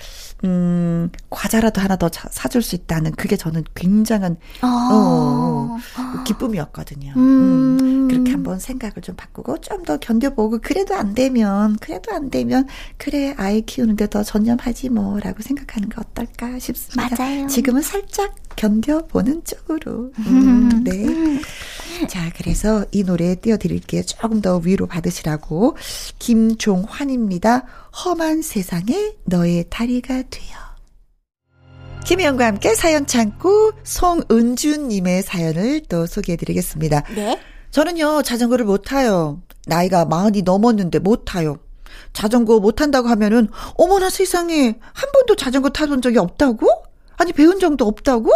음 0.44 1.10
과자라도 1.30 1.82
하나 1.82 1.96
더 1.96 2.10
사- 2.14 2.30
사줄 2.32 2.62
수 2.62 2.76
있다는 2.76 3.12
그게 3.14 3.36
저는 3.38 3.64
굉장한 3.76 4.38
아. 4.62 4.90
어, 4.92 6.24
기쁨이었거든요. 6.26 7.14
음. 7.18 7.78
음, 7.82 8.08
그렇게 8.08 8.32
한번 8.32 8.60
생각을 8.60 8.96
좀 9.02 9.16
바꾸고 9.16 9.60
좀 9.62 9.78
더 9.88 9.98
견뎌보고 9.98 10.60
그래도 10.62 10.96
안 10.96 11.14
되면 11.14 11.78
그래도 11.80 12.12
안 12.14 12.30
되면 12.30 12.68
그래 12.98 13.34
아이 13.38 13.62
키우는데 13.62 14.10
더 14.10 14.22
전념하지 14.24 14.90
뭐라고 14.90 15.42
생각하는 15.42 15.88
거 15.90 16.02
어떨까 16.02 16.60
싶습니다. 16.60 17.16
맞아요. 17.18 17.48
지금은 17.48 17.82
살짝 17.84 18.36
견뎌보는 18.58 19.44
쪽으로. 19.46 20.12
음, 20.20 20.84
네. 20.84 21.06
자, 22.08 22.30
그래서 22.36 22.84
이 22.92 23.04
노래 23.04 23.36
띄워드릴게요. 23.36 24.04
조금 24.04 24.42
더 24.42 24.58
위로 24.58 24.86
받으시라고. 24.88 25.78
김종환입니다. 26.20 27.64
험한 28.04 28.42
세상에 28.42 29.14
너의 29.24 29.66
다리가 29.70 30.24
되어. 30.30 30.68
김혜영과 32.06 32.46
함께 32.46 32.76
사연 32.76 33.06
창고 33.06 33.72
송은주님의 33.84 35.24
사연을 35.24 35.82
또 35.90 36.06
소개해드리겠습니다. 36.06 37.04
네. 37.16 37.40
저는요, 37.72 38.22
자전거를 38.24 38.66
못 38.66 38.78
타요. 38.80 39.42
나이가 39.66 40.06
마흔이 40.06 40.44
넘었는데 40.44 41.00
못 41.00 41.26
타요. 41.26 41.58
자전거 42.14 42.60
못 42.60 42.74
탄다고 42.74 43.10
하면은, 43.10 43.50
어머나 43.76 44.10
세상에, 44.10 44.76
한 44.94 45.12
번도 45.12 45.36
자전거 45.36 45.70
타본 45.70 46.02
적이 46.02 46.20
없다고? 46.20 46.87
아니, 47.18 47.34
배운 47.34 47.60
적도 47.60 47.86
없다고? 47.86 48.32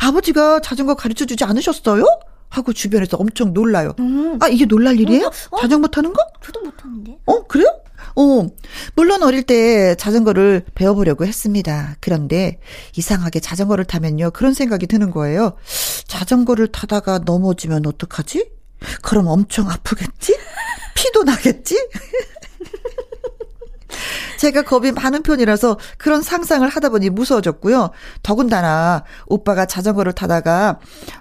아버지가 0.00 0.60
자전거 0.60 0.94
가르쳐 0.94 1.24
주지 1.24 1.44
않으셨어요? 1.44 2.04
하고 2.48 2.72
주변에서 2.72 3.16
엄청 3.16 3.52
놀라요. 3.52 3.94
음. 3.98 4.38
아, 4.40 4.48
이게 4.48 4.64
놀랄 4.64 4.98
일이에요? 5.00 5.30
어? 5.50 5.60
자전거 5.60 5.88
타는 5.88 6.12
거? 6.12 6.24
저도 6.44 6.60
못하는데. 6.60 7.18
어, 7.26 7.44
그래요? 7.46 7.66
어, 8.16 8.46
물론 8.94 9.22
어릴 9.22 9.42
때 9.42 9.94
자전거를 9.96 10.64
배워보려고 10.74 11.26
했습니다. 11.26 11.96
그런데 12.00 12.60
이상하게 12.96 13.40
자전거를 13.40 13.84
타면요. 13.86 14.30
그런 14.30 14.54
생각이 14.54 14.86
드는 14.86 15.10
거예요. 15.10 15.56
자전거를 16.06 16.68
타다가 16.68 17.18
넘어지면 17.24 17.86
어떡하지? 17.86 18.50
그럼 19.02 19.26
엄청 19.28 19.68
아프겠지? 19.70 20.36
피도 20.94 21.24
나겠지? 21.24 21.76
제가 24.38 24.62
겁이 24.62 24.92
많은 24.92 25.22
편이라서 25.22 25.78
그런 25.98 26.22
상상을 26.22 26.66
하다 26.68 26.88
보니 26.90 27.10
무서워졌고요. 27.10 27.90
더군다나 28.22 29.04
오빠가 29.26 29.66
자전거를 29.66 30.12
타다가 30.12 30.78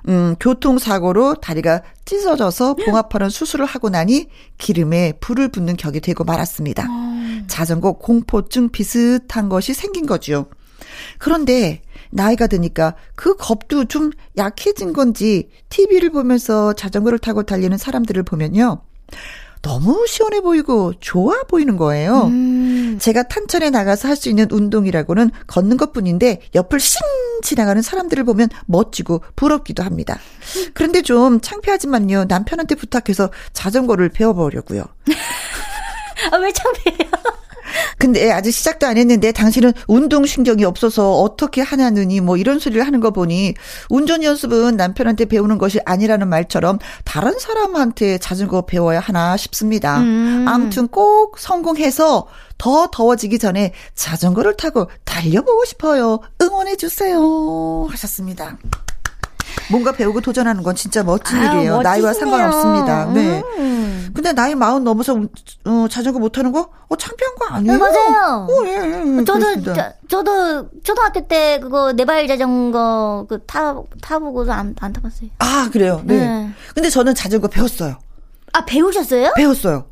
음 0.08 0.36
교통사고로 0.40 1.36
다리가 1.36 1.82
찢어져서 2.06 2.76
봉합하는 2.76 3.30
수술을 3.30 3.66
하고 3.66 3.90
나니 3.90 4.28
기름에 4.58 5.14
불을 5.20 5.50
붓는 5.50 5.78
격이 5.78 6.02
되고 6.02 6.24
말았습니다. 6.24 6.88
자전거 7.48 7.94
공포증 7.94 8.70
비슷한 8.70 9.50
것이 9.50 9.74
생긴 9.74 10.06
거죠. 10.06 10.48
그런데 11.18 11.82
나이가 12.12 12.48
드니까 12.48 12.96
그 13.16 13.36
겁도 13.36 13.86
좀 13.86 14.12
약해진 14.38 14.94
건지 14.94 15.50
TV를 15.70 16.12
보면서 16.12 16.74
자전거를 16.74 17.20
타고 17.20 17.44
달리는 17.44 17.76
사람들을 17.78 18.22
보면요. 18.24 18.82
너무 19.64 20.06
시원해 20.08 20.42
보이고 20.42 20.94
좋아 21.00 21.42
보이는 21.44 21.78
거예요. 21.78 22.26
음. 22.28 22.98
제가 23.02 23.24
탄천에 23.24 23.70
나가서 23.72 24.08
할 24.10 24.18
수 24.18 24.30
있는 24.30 24.46
운동이라고는 24.52 25.32
걷는 25.48 25.78
것 25.78 25.92
뿐인데 25.94 26.42
옆을 26.54 26.80
싱 26.80 27.02
지나가는 27.42 27.82
사람들을 27.82 28.24
보면 28.26 28.50
멋지고 28.68 29.24
부럽기도 29.36 29.82
합니다. 29.84 30.20
그런데 30.74 31.02
좀 31.02 31.42
창피하지만요. 31.42 32.26
남편한테 32.26 32.76
부탁해서 32.76 33.32
자전거를 33.54 34.10
배워보려고요. 34.10 34.84
아, 36.32 36.38
왜 36.38 36.52
창피해요? 36.52 37.10
근데 37.98 38.32
아직 38.32 38.52
시작도 38.52 38.86
안 38.86 38.98
했는데 38.98 39.32
당신은 39.32 39.74
운동 39.88 40.26
신경이 40.26 40.64
없어서 40.66 41.14
어떻게 41.22 41.62
하냐느니 41.62 42.22
뭐 42.22 42.38
이런 42.38 42.60
소리를 42.60 42.86
하는 42.86 43.00
거 43.00 43.12
보니 43.12 43.54
운전 43.90 44.24
연습은 44.24 44.78
남편한테 44.78 45.26
배우는 45.26 45.58
것이 45.58 45.80
아니라는 45.86 46.28
말처럼 46.28 46.80
다른 47.04 47.38
사람한테 47.40 48.18
자전거 48.18 48.66
배워야 48.66 49.00
하나 49.00 49.38
싶습니다. 49.38 50.00
음. 50.00 50.46
아무튼 50.48 50.88
꼭 50.88 51.40
성공해서 51.40 52.28
더 52.58 52.88
더워지기 52.92 53.40
전에 53.40 53.74
자전거를 53.96 54.56
타고 54.58 54.90
달려보고 55.06 55.66
싶어요. 55.66 56.20
응원해 56.42 56.76
주세요. 56.76 57.88
하셨습니다. 57.90 58.58
뭔가 59.72 59.92
배우고 59.92 60.22
도전하는 60.22 60.64
건 60.64 60.76
진짜 60.76 61.04
멋진 61.04 61.38
아유, 61.38 61.58
일이에요. 61.58 61.82
나이와 61.82 62.10
멋지시네요. 62.10 62.38
상관없습니다. 62.38 63.06
네. 63.14 63.44
음. 63.58 64.12
근데 64.14 64.32
나이 64.34 64.54
마흔 64.56 64.84
넘어서 64.84 65.20
어, 65.66 65.88
자전거 65.90 66.20
못 66.20 66.30
타는 66.30 66.52
거? 66.52 66.70
어, 66.88 66.96
창피한 66.96 67.36
거 67.36 67.46
아니에요? 67.48 67.74
네, 67.74 67.80
맞아요. 67.80 68.48
어, 68.50 68.66
예, 68.66 68.70
예, 68.72 69.18
예, 69.20 69.24
저도. 69.26 69.74
저, 69.74 69.92
저도 70.08 70.70
초등학교 70.84 71.28
때 71.28 71.60
그거 71.60 71.94
네발 71.94 72.28
자전거 72.28 73.26
그 73.30 73.40
타 73.48 73.76
타보고도 74.02 74.52
안 74.54 74.76
안 74.80 74.94
타봤어요. 74.94 75.30
아, 75.40 75.70
그래요. 75.72 76.02
네. 76.06 76.18
네. 76.20 76.50
근데 76.76 76.90
저는 76.90 77.16
자전거 77.16 77.48
배웠어요. 77.48 77.96
아 78.54 78.66
배우셨어요? 78.66 79.34
배웠어요. 79.36 79.86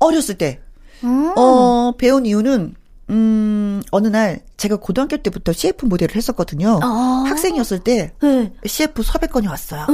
어렸을 0.00 0.36
때. 0.38 0.60
음. 1.04 1.32
어, 1.36 1.92
배운 1.96 2.26
이유는 2.26 2.74
음, 3.10 3.82
어느 3.90 4.08
날 4.08 4.40
제가 4.56 4.76
고등학교 4.76 5.16
때부터 5.16 5.52
CF 5.52 5.86
모델을 5.86 6.14
했었거든요. 6.16 6.78
아. 6.82 7.24
학생이었을 7.26 7.80
때 7.80 8.12
네. 8.20 8.52
CF 8.66 9.02
섭외건이 9.02 9.46
왔어요. 9.46 9.86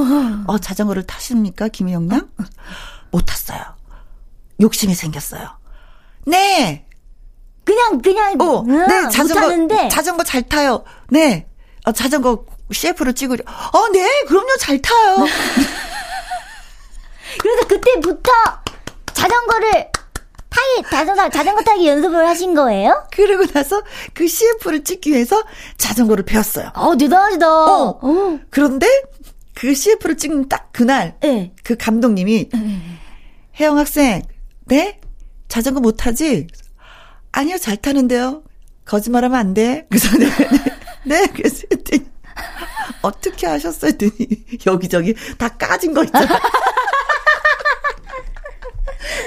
어, 0.47 0.59
자전거를 0.59 1.05
타십니까, 1.05 1.69
김희영 1.69 2.11
양? 2.11 2.29
못 3.11 3.25
탔어요. 3.27 3.61
욕심이 4.61 4.95
생겼어요. 4.95 5.49
네, 6.27 6.87
그냥 7.65 8.01
그냥 8.01 8.41
어, 8.41 8.61
음, 8.61 8.87
네, 8.87 9.09
자전거, 9.11 9.35
못하는데 9.35 9.89
자전거 9.89 10.25
잘 10.25 10.43
타요. 10.43 10.85
네, 11.11 11.47
어, 11.85 11.93
자전거 11.93 12.45
CF를 12.73 13.15
찍으려. 13.15 13.45
어, 13.47 13.89
네, 13.93 14.25
그럼요, 14.27 14.57
잘 14.59 14.81
타요. 14.81 15.17
그래서 17.39 17.67
그때부터 17.69 18.31
자전거를 19.13 19.91
타기 20.55 20.91
자전거 20.91 21.29
자전거 21.31 21.63
타기 21.63 21.87
연습을 21.87 22.27
하신 22.29 22.55
거예요? 22.55 23.07
그러고 23.11 23.47
나서 23.47 23.83
그 24.13 24.27
CF를 24.29 24.85
찍기 24.85 25.11
위해서 25.11 25.43
자전거를 25.79 26.25
배웠어요. 26.25 26.71
어 26.75 26.97
대단하시다. 26.97 27.47
어. 27.49 27.99
어. 28.01 28.39
그런데 28.51 28.87
그 29.55 29.75
CF를 29.75 30.17
찍는 30.17 30.49
딱 30.49 30.71
그날 30.73 31.17
네. 31.21 31.53
그 31.63 31.77
감독님이 31.77 32.51
혜영 33.59 33.79
학생, 33.79 34.23
네? 34.67 35.01
자전거 35.49 35.81
못 35.81 35.93
타지? 35.93 36.49
아니요, 37.33 37.59
잘 37.59 37.77
타는데요. 37.77 38.43
거짓말하면 38.85 39.39
안 39.39 39.55
돼. 39.55 39.87
그래서 39.89 40.17
내가 40.19 40.37
네, 41.05 41.27
그래서 41.35 41.65
어떻게 43.03 43.47
하셨어요? 43.47 43.91
했더니 43.91 44.13
여기저기 44.67 45.15
다 45.39 45.49
까진 45.49 45.95
거 45.95 46.03
있잖아. 46.05 46.27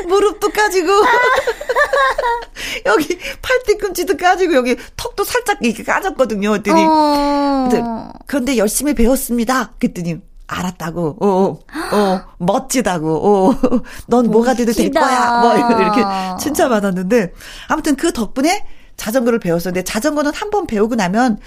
무릎도 0.08 0.50
까지고 0.50 0.92
여기 2.86 3.18
팔 3.42 3.64
뒤꿈치도 3.66 4.18
까지고 4.18 4.54
여기 4.56 4.76
턱도 4.96 5.24
살짝 5.24 5.58
이렇게 5.62 5.84
까졌거든요. 5.84 6.56
했더니 6.56 6.84
어. 6.86 8.12
그런데 8.26 8.58
열심히 8.58 8.94
배웠습니다. 8.94 9.72
그랬더니 9.80 10.20
알았다고. 10.48 11.18
어, 11.20 11.60
어, 11.92 12.22
멋지다고. 12.38 13.08
어, 13.52 13.56
넌 14.08 14.28
뭐가 14.32 14.54
돼도 14.54 14.72
될. 14.72 14.92
거야. 14.92 15.42
뭐 15.42 15.56
이렇게 15.56 16.02
칭찬받았는데 16.40 17.34
아무튼 17.68 17.96
그 17.96 18.14
덕분에 18.14 18.66
자전거를 18.96 19.40
배웠었는데 19.40 19.84
자전거는 19.84 20.32
한 20.34 20.50
번 20.50 20.66
배우고 20.68 20.96
나면 20.96 21.40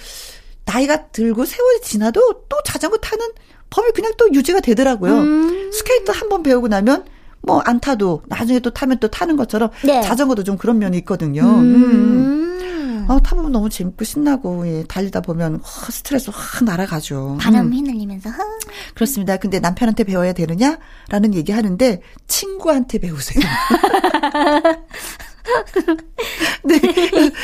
나이가 0.65 1.07
들고 1.07 1.45
세월이 1.45 1.81
지나도 1.81 2.43
또 2.47 2.57
자전거 2.63 2.97
타는 2.97 3.25
법이 3.71 3.91
그냥 3.93 4.11
또 4.17 4.31
유지가 4.31 4.59
되더라고요. 4.59 5.13
음. 5.13 5.71
스케이트 5.73 6.11
한 6.11 6.29
번 6.29 6.43
배우고 6.43 6.67
나면 6.67 7.03
뭐 7.43 7.61
안 7.65 7.79
타도 7.79 8.21
나중에 8.27 8.59
또 8.59 8.69
타면 8.71 8.99
또 8.99 9.07
타는 9.09 9.35
것처럼 9.37 9.69
네. 9.83 10.01
자전거도 10.01 10.43
좀 10.43 10.57
그런 10.57 10.79
면이 10.79 10.97
있거든요. 10.99 11.41
음. 11.43 11.75
음. 11.75 13.05
아, 13.09 13.19
타보면 13.21 13.51
너무 13.51 13.67
재밌고 13.67 14.05
신나고, 14.05 14.65
예, 14.67 14.83
달리다 14.87 15.21
보면, 15.21 15.55
허, 15.55 15.91
스트레스 15.91 16.29
확 16.33 16.63
날아가죠. 16.63 17.39
바람 17.41 17.65
음, 17.67 17.73
휘날리면서 17.73 18.29
흥. 18.29 18.45
그렇습니다. 18.93 19.37
근데 19.37 19.59
남편한테 19.59 20.03
배워야 20.03 20.31
되느냐? 20.33 20.77
라는 21.09 21.33
얘기 21.33 21.51
하는데, 21.51 22.01
친구한테 22.27 22.99
배우세요. 22.99 23.43
네. 26.63 26.79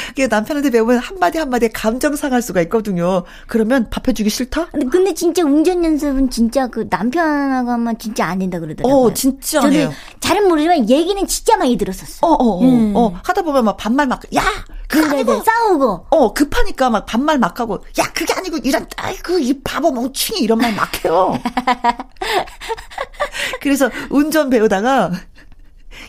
그게 0.09 0.27
남편한테 0.27 0.69
배우면 0.69 0.99
한마디 0.99 1.37
한마디에 1.39 1.69
감정 1.69 2.15
상할 2.15 2.41
수가 2.41 2.61
있거든요. 2.63 3.23
그러면 3.47 3.87
밥 3.89 4.07
해주기 4.07 4.29
싫다? 4.29 4.67
근데, 4.67 4.85
근데 4.89 5.13
진짜 5.13 5.43
운전 5.43 5.83
연습은 5.83 6.29
진짜 6.29 6.67
그 6.67 6.87
남편하고 6.89 7.71
하면 7.71 7.97
진짜 7.97 8.25
안 8.25 8.39
된다 8.39 8.59
그러더라고요. 8.59 8.95
어, 9.03 9.13
진짜 9.13 9.61
안 9.63 9.73
해요. 9.73 9.83
저는 9.85 9.95
잘은 10.19 10.47
모르지만 10.47 10.89
얘기는 10.89 11.25
진짜 11.27 11.57
많이 11.57 11.77
들었었어. 11.77 12.25
어, 12.27 12.33
어, 12.33 12.45
어, 12.57 12.61
음. 12.61 12.93
어. 12.95 13.19
하다 13.23 13.41
보면 13.41 13.65
막 13.65 13.77
반말 13.77 14.07
막, 14.07 14.21
야! 14.35 14.43
네네 14.89 15.07
아니고! 15.09 15.43
싸우고. 15.43 16.05
어, 16.11 16.33
급하니까 16.33 16.89
막 16.89 17.05
반말 17.05 17.39
막 17.39 17.59
하고, 17.59 17.83
야, 17.99 18.05
그게 18.13 18.33
아니고, 18.33 18.57
이런, 18.63 18.87
아이고, 18.95 19.37
이 19.39 19.59
바보 19.61 19.91
멍충이, 19.91 20.39
이런 20.39 20.59
말 20.59 20.73
막 20.73 21.03
해요. 21.03 21.37
그래서 23.61 23.89
운전 24.09 24.49
배우다가, 24.49 25.11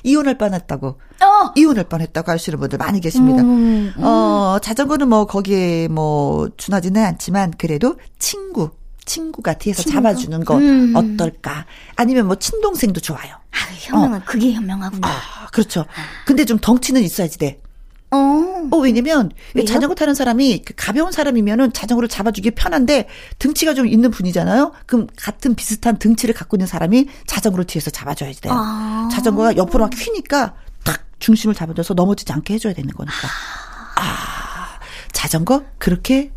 이혼할 0.02 0.38
뻔 0.38 0.54
했다고. 0.54 0.86
어. 0.88 1.52
이혼할 1.56 1.84
뻔 1.84 2.00
했다고 2.00 2.30
하시는 2.30 2.58
분들 2.58 2.78
많이 2.78 3.00
계십니다. 3.00 3.42
음, 3.42 3.92
음. 3.96 4.04
어, 4.04 4.58
자전거는 4.62 5.08
뭐, 5.08 5.26
거기에 5.26 5.88
뭐, 5.88 6.48
준하지는 6.56 7.02
않지만, 7.04 7.52
그래도 7.58 7.96
친구, 8.18 8.70
친구가 9.04 9.54
뒤에서 9.54 9.82
친구? 9.82 9.94
잡아주는 9.94 10.44
거 10.44 10.56
음. 10.56 10.92
어떨까? 10.94 11.66
아니면 11.96 12.26
뭐, 12.26 12.36
친동생도 12.36 13.00
좋아요. 13.00 13.34
아, 13.50 13.58
현명한 13.78 14.24
그게 14.24 14.52
현명하구나. 14.52 15.08
아, 15.08 15.46
그렇죠. 15.52 15.84
근데 16.26 16.44
좀 16.44 16.58
덩치는 16.58 17.02
있어야지 17.02 17.38
돼. 17.38 17.60
어. 18.10 18.68
어, 18.70 18.76
왜냐면, 18.78 19.30
왜요? 19.54 19.64
자전거 19.66 19.94
타는 19.94 20.14
사람이 20.14 20.62
그 20.64 20.72
가벼운 20.76 21.12
사람이면은 21.12 21.72
자전거를 21.72 22.08
잡아주기 22.08 22.52
편한데 22.52 23.08
등치가 23.38 23.74
좀 23.74 23.86
있는 23.86 24.10
분이잖아요? 24.10 24.72
그럼 24.86 25.06
같은 25.16 25.54
비슷한 25.54 25.98
등치를 25.98 26.34
갖고 26.34 26.56
있는 26.56 26.66
사람이 26.66 27.06
자전거를 27.26 27.66
뒤에서 27.66 27.90
잡아줘야지 27.90 28.40
돼요. 28.40 28.54
아. 28.56 29.08
자전거가 29.12 29.56
옆으로 29.56 29.84
막 29.84 29.92
휘니까 29.94 30.54
탁 30.84 31.04
중심을 31.18 31.54
잡아줘서 31.54 31.94
넘어지지 31.94 32.32
않게 32.32 32.54
해줘야 32.54 32.72
되는 32.72 32.90
거니까. 32.92 33.28
아, 33.96 34.78
자전거 35.12 35.64
그렇게 35.78 36.32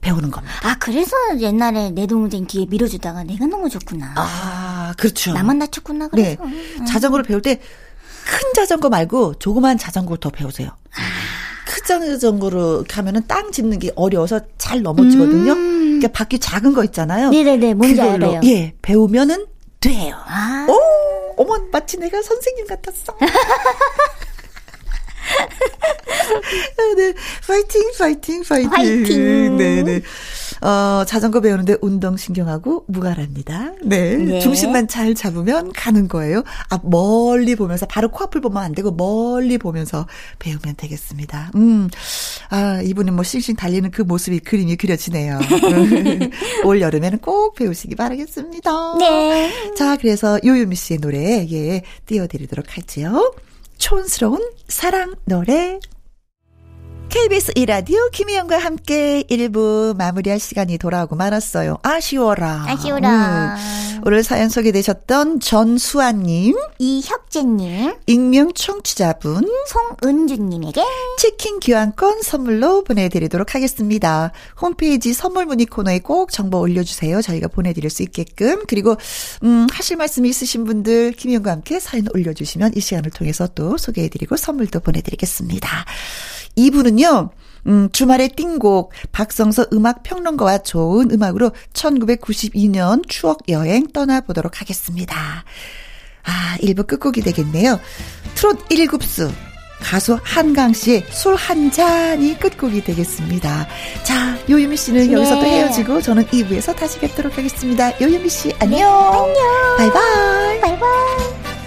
배우는 0.00 0.30
겁니다. 0.30 0.54
아, 0.62 0.76
그래서 0.78 1.16
옛날에 1.40 1.90
내 1.90 2.06
동생 2.06 2.46
뒤에 2.46 2.66
밀어주다가 2.66 3.24
내가 3.24 3.46
넘어졌구나. 3.46 4.14
아, 4.16 4.94
그렇죠. 4.96 5.32
나만 5.32 5.58
다쳤구나, 5.58 6.08
네. 6.12 6.36
그래서. 6.36 6.44
음. 6.44 6.86
자전거를 6.86 7.24
배울 7.24 7.42
때 7.42 7.60
큰 8.28 8.52
자전거 8.54 8.90
말고 8.90 9.36
조그만 9.38 9.78
자전거를 9.78 10.20
더 10.20 10.28
배우세요. 10.28 10.68
큰 11.66 12.06
자전거로 12.06 12.84
가면은 12.88 13.22
땅 13.26 13.50
짚는 13.52 13.78
게 13.78 13.90
어려워서 13.94 14.40
잘 14.58 14.82
넘어지거든요. 14.82 15.52
음. 15.52 15.78
그러니까 15.98 16.08
바퀴 16.12 16.38
작은 16.38 16.74
거 16.74 16.84
있잖아요. 16.84 17.30
네네네, 17.30 17.74
뭔지 17.74 17.96
그걸로, 17.96 18.26
알아요. 18.28 18.40
예, 18.44 18.74
배우면은 18.82 19.46
돼요. 19.80 20.14
아. 20.26 20.66
오, 20.68 21.42
어머, 21.42 21.58
마치 21.72 21.96
내가 21.98 22.20
선생님 22.22 22.66
같았어. 22.66 23.16
네, 26.96 27.12
파이팅, 27.46 27.82
파이팅, 27.98 28.42
파이팅. 28.42 28.70
파이팅. 28.70 29.56
네네. 29.56 30.00
어, 30.60 31.04
자전거 31.06 31.40
배우는데 31.40 31.76
운동 31.80 32.16
신경하고 32.16 32.84
무관합니다. 32.88 33.72
네. 33.82 34.16
네. 34.16 34.40
중심만 34.40 34.88
잘 34.88 35.14
잡으면 35.14 35.72
가는 35.72 36.08
거예요. 36.08 36.42
아, 36.70 36.78
멀리 36.82 37.54
보면서, 37.54 37.86
바로 37.86 38.10
코앞을 38.10 38.40
보면 38.40 38.62
안 38.62 38.74
되고, 38.74 38.90
멀리 38.90 39.58
보면서 39.58 40.06
배우면 40.38 40.74
되겠습니다. 40.76 41.52
음. 41.54 41.88
아, 42.50 42.80
이분은 42.82 43.14
뭐 43.14 43.24
싱싱 43.24 43.56
달리는 43.56 43.90
그 43.90 44.02
모습이 44.02 44.40
그림이 44.40 44.76
그려지네요. 44.76 45.38
올 46.64 46.80
여름에는 46.80 47.18
꼭 47.18 47.54
배우시기 47.54 47.94
바라겠습니다. 47.94 48.70
네. 48.98 49.74
자, 49.76 49.96
그래서 49.96 50.38
요요미 50.44 50.76
씨의 50.76 51.00
노래, 51.00 51.46
예, 51.50 51.82
띄워 52.06 52.26
드리도록 52.26 52.76
할지요. 52.76 53.32
촌스러운 53.78 54.40
사랑 54.68 55.14
노래. 55.24 55.78
KBS 57.08 57.52
이라디오 57.54 58.10
김희영과 58.12 58.58
함께 58.58 59.22
1부 59.30 59.96
마무리할 59.96 60.38
시간이 60.38 60.76
돌아오고 60.76 61.16
말았어요. 61.16 61.78
아쉬워라. 61.82 62.64
아쉬워라. 62.68 63.56
음. 63.56 64.02
오늘 64.04 64.22
사연 64.22 64.48
소개되셨던 64.48 65.40
전수아님, 65.40 66.54
이혁재님, 66.78 67.94
익명 68.06 68.52
청취자분, 68.54 69.48
송은주님에게 69.68 70.82
치킨 71.18 71.60
교환권 71.60 72.22
선물로 72.22 72.84
보내드리도록 72.84 73.54
하겠습니다. 73.54 74.32
홈페이지 74.60 75.12
선물 75.14 75.46
문의 75.46 75.66
코너에 75.66 75.98
꼭 76.00 76.30
정보 76.30 76.60
올려주세요. 76.60 77.22
저희가 77.22 77.48
보내드릴 77.48 77.90
수 77.90 78.02
있게끔. 78.02 78.64
그리고, 78.66 78.96
음, 79.42 79.66
하실 79.72 79.96
말씀이 79.96 80.28
있으신 80.28 80.64
분들, 80.64 81.12
김희영과 81.12 81.50
함께 81.50 81.80
사연 81.80 82.06
올려주시면 82.14 82.72
이 82.76 82.80
시간을 82.80 83.10
통해서 83.10 83.48
또 83.54 83.76
소개해드리고 83.78 84.36
선물도 84.36 84.80
보내드리겠습니다. 84.80 85.84
이분은요, 86.58 87.30
음, 87.68 87.88
주말의 87.92 88.30
띵곡, 88.30 88.92
박성서 89.12 89.66
음악 89.72 90.02
평론가와 90.02 90.58
좋은 90.58 91.10
음악으로 91.10 91.52
1992년 91.72 93.02
추억 93.08 93.38
여행 93.48 93.86
떠나보도록 93.92 94.60
하겠습니다. 94.60 95.44
아, 96.24 96.56
1부 96.60 96.86
끝곡이 96.86 97.20
되겠네요. 97.22 97.78
트롯 98.34 98.68
1급수, 98.68 99.30
가수 99.80 100.18
한강 100.22 100.72
씨의 100.72 101.04
술 101.10 101.36
한 101.36 101.70
잔이 101.70 102.36
끝곡이 102.38 102.82
되겠습니다. 102.82 103.68
자, 104.02 104.36
요유미 104.50 104.76
씨는 104.76 105.06
네. 105.06 105.12
여기서 105.12 105.36
또 105.36 105.46
헤어지고 105.46 106.00
저는 106.02 106.24
2부에서 106.24 106.74
다시 106.74 106.98
뵙도록 106.98 107.38
하겠습니다. 107.38 107.98
요유미 108.00 108.28
씨 108.28 108.52
안녕. 108.58 108.90
안녕. 108.90 109.76
바이바이. 109.78 110.60
바이바이. 110.60 111.57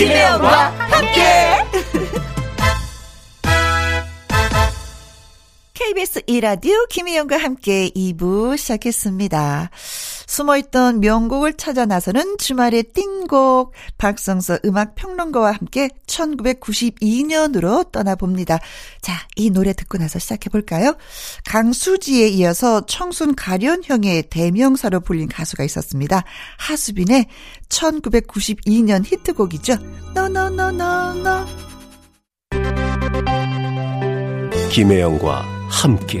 김혜영과 0.00 0.48
함께. 0.78 1.20
KBS 5.74 6.22
이라디오 6.26 6.86
김혜영과 6.86 7.36
함께 7.36 7.90
2부 7.90 8.56
시작했습니다. 8.56 9.68
숨어있던 10.30 11.00
명곡을 11.00 11.54
찾아 11.54 11.86
나서는 11.86 12.38
주말의 12.38 12.84
띵곡 12.94 13.72
박성서 13.98 14.60
음악 14.64 14.94
평론가와 14.94 15.50
함께 15.50 15.90
1992년으로 16.06 17.90
떠나봅니다. 17.90 18.60
자, 19.00 19.14
이 19.34 19.50
노래 19.50 19.72
듣고 19.72 19.98
나서 19.98 20.20
시작해 20.20 20.48
볼까요? 20.48 20.96
강수지에 21.46 22.28
이어서 22.28 22.86
청순 22.86 23.34
가련형의 23.34 24.30
대명사로 24.30 25.00
불린 25.00 25.26
가수가 25.26 25.64
있었습니다. 25.64 26.22
하수빈의 26.58 27.26
1992년 27.68 29.04
히트곡이죠. 29.04 29.78
너너너너너 30.14 31.44
김혜영과 34.70 35.44
함께 35.68 36.20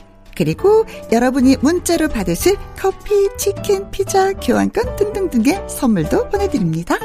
그리고 0.35 0.85
여러분이 1.11 1.57
문자로 1.61 2.09
받으실 2.09 2.57
커피, 2.77 3.29
치킨, 3.37 3.89
피자, 3.91 4.33
교환권 4.33 4.95
등등등의 4.95 5.69
선물도 5.69 6.29
보내드립니다. 6.29 6.97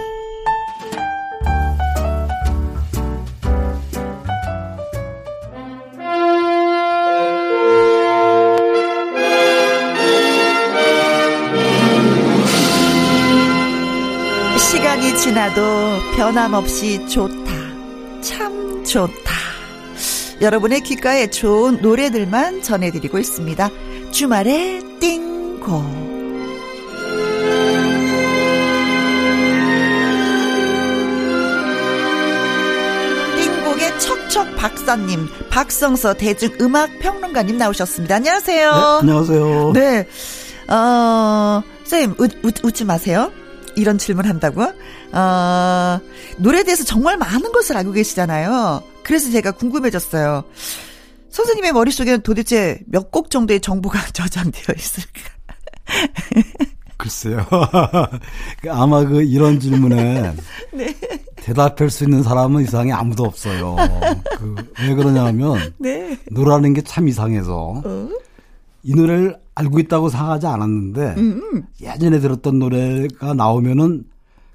지나도 15.26 15.60
변함없이 16.16 17.08
좋다. 17.08 17.52
참 18.20 18.84
좋다. 18.84 19.45
여러분의 20.40 20.82
귓가에 20.82 21.30
좋은 21.30 21.80
노래들만 21.80 22.62
전해드리고 22.62 23.18
있습니다. 23.18 23.70
주말에 24.10 24.80
띵고. 25.00 26.06
띵곡의 33.36 33.98
척척 33.98 34.56
박사님, 34.56 35.26
박성서 35.50 36.14
대중음악 36.14 36.98
평론가님 37.00 37.56
나오셨습니다. 37.56 38.16
안녕하세요. 38.16 38.70
네, 38.70 38.76
안녕하세요. 39.00 39.72
네. 39.72 40.06
어, 40.68 41.62
쌤, 41.84 42.14
웃, 42.18 42.32
웃, 42.42 42.62
웃지 42.62 42.84
마세요. 42.84 43.32
이런 43.74 43.96
질문 43.98 44.26
한다고? 44.26 44.70
어, 45.12 46.00
노래에 46.38 46.62
대해서 46.62 46.84
정말 46.84 47.16
많은 47.16 47.52
것을 47.52 47.76
알고 47.76 47.92
계시잖아요. 47.92 48.82
그래서 49.06 49.30
제가 49.30 49.52
궁금해졌어요. 49.52 50.42
선생님의 51.30 51.72
머릿속에는 51.72 52.22
도대체 52.22 52.80
몇 52.86 53.10
곡 53.12 53.30
정도의 53.30 53.60
정보가 53.60 54.00
저장되어 54.12 54.74
있을까? 54.76 55.20
글쎄요. 56.98 57.46
아마 58.68 59.04
그 59.04 59.22
이런 59.22 59.60
질문에 59.60 60.34
네. 60.72 60.96
대답할 61.36 61.88
수 61.90 62.02
있는 62.04 62.22
사람은 62.24 62.64
이상에 62.64 62.90
아무도 62.90 63.24
없어요. 63.24 63.76
그 64.38 64.54
왜 64.82 64.94
그러냐면 64.94 65.72
네. 65.78 66.18
노래하는 66.32 66.72
게 66.74 66.82
참 66.82 67.06
이상해서 67.06 67.82
어? 67.84 68.08
이 68.82 68.94
노래를 68.94 69.36
알고 69.54 69.78
있다고 69.78 70.08
생각하지 70.08 70.46
않았는데 70.46 71.14
음, 71.18 71.62
예전에 71.80 72.18
들었던 72.18 72.58
노래가 72.58 73.34
나오면은 73.34 74.04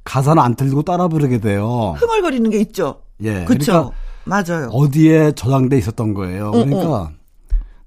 가사는 0.04 0.41
안 0.41 0.56
틀리고 0.56 0.82
따라 0.82 1.08
부르게 1.08 1.39
돼요. 1.39 1.95
흥얼거리는 1.97 2.49
게 2.49 2.60
있죠. 2.60 3.02
예. 3.24 3.45
그쵸. 3.45 3.93
맞아요. 4.26 4.70
어디에 4.72 5.32
저장돼 5.34 5.78
있었던 5.78 6.14
거예요. 6.14 6.52
그러니까 6.52 7.12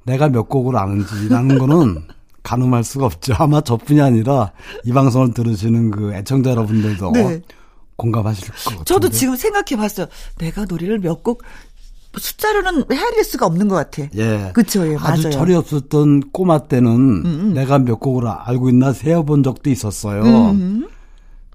내가 0.04 0.28
몇 0.28 0.48
곡을 0.48 0.76
아는지라는 0.76 1.58
거는 1.58 2.02
가늠할 2.42 2.84
수가 2.84 3.06
없죠. 3.06 3.34
아마 3.38 3.60
저뿐이 3.60 4.00
아니라 4.00 4.52
이 4.84 4.92
방송을 4.92 5.32
들으시는 5.32 5.90
그 5.90 6.12
애청자 6.14 6.50
여러분들도 6.50 7.10
네. 7.12 7.40
공감하실 7.96 8.48
것 8.48 8.64
같아요. 8.64 8.84
저도 8.84 9.08
지금 9.08 9.36
생각해 9.36 9.76
봤어요. 9.76 10.06
내가 10.38 10.64
노래를 10.66 10.98
몇 10.98 11.22
곡, 11.22 11.42
숫자로는 12.16 12.84
헤아릴 12.92 13.24
수가 13.24 13.46
없는 13.46 13.68
것 13.68 13.76
같아. 13.76 14.08
예. 14.16 14.50
그쵸, 14.52 14.86
예, 14.86 14.96
아주 14.96 15.22
맞아요. 15.22 15.30
철이 15.30 15.54
없었던 15.54 16.30
꼬마 16.32 16.58
때는 16.58 16.90
음. 17.24 17.52
내가 17.54 17.78
몇 17.78 17.98
곡을 17.98 18.26
알고 18.28 18.68
있나 18.68 18.92
세어본 18.92 19.42
적도 19.42 19.70
있었어요. 19.70 20.22
음. 20.22 20.88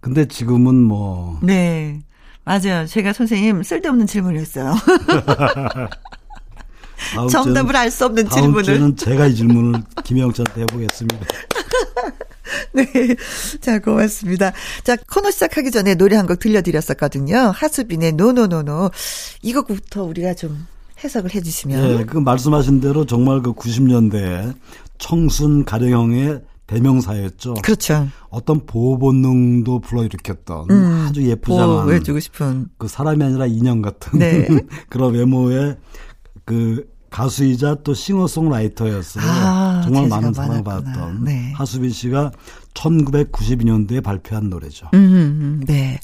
근데 0.01 0.25
지금은 0.27 0.75
뭐 0.75 1.39
네. 1.43 2.01
맞아요. 2.49 2.87
제가 2.87 3.13
선생님 3.13 3.61
쓸데없는 3.61 4.07
질문을 4.07 4.39
했어요. 4.39 4.73
다음 7.15 7.27
정답을 7.29 7.75
알 7.75 7.91
수 7.91 8.05
없는 8.05 8.25
다음 8.25 8.41
질문을. 8.41 8.63
주에는 8.63 8.95
제가 8.97 9.27
이 9.27 9.35
질문을 9.35 9.81
김영철한테 10.03 10.61
해보겠습니다. 10.61 11.25
네. 12.73 12.85
자, 13.61 13.77
고맙습니다. 13.79 14.51
자, 14.83 14.97
코너 15.07 15.29
시작하기 15.29 15.69
전에 15.69 15.93
노래 15.95 16.15
한 16.15 16.25
곡 16.25 16.39
들려드렸었거든요. 16.39 17.51
하수빈의 17.53 18.13
No 18.13 18.30
No 18.30 18.47
No 18.47 18.64
No. 18.64 18.89
이 19.43 19.53
곡부터 19.53 20.03
우리가 20.03 20.33
좀 20.33 20.65
해석을 21.03 21.35
해주시면. 21.35 21.99
예, 21.99 22.03
그 22.05 22.17
말씀하신 22.17 22.81
대로 22.81 23.05
정말 23.05 23.43
그 23.43 23.53
90년대에 23.53 24.55
청순 24.97 25.65
가령형의 25.65 26.41
대명사였죠. 26.69 27.55
그렇죠. 27.55 28.07
어떤 28.29 28.65
보호 28.65 28.99
본능도 28.99 29.79
불러일으켰던 29.79 30.69
아주 31.07 31.23
예쁘장한 31.27 31.85
보호해주고 31.85 32.19
싶은. 32.19 32.67
그 32.77 32.87
사람이 32.87 33.23
아니라 33.23 33.47
인형 33.47 33.81
같은 33.81 34.19
네. 34.19 34.47
그런 34.87 35.13
외모의 35.13 35.77
그 36.45 36.87
가수이자 37.09 37.77
또 37.83 37.95
싱어송라이터였어요. 37.95 39.23
아, 39.25 39.81
정말 39.83 40.07
많은. 40.07 40.31
사랑을 40.31 40.63
받았던 40.63 41.23
네. 41.23 41.51
하수빈 41.53 41.89
씨가 41.89 42.31
1992년도에 42.75 44.03
발표한 44.03 44.51
노래죠. 44.51 44.89
음, 44.93 45.63
네. 45.65 45.99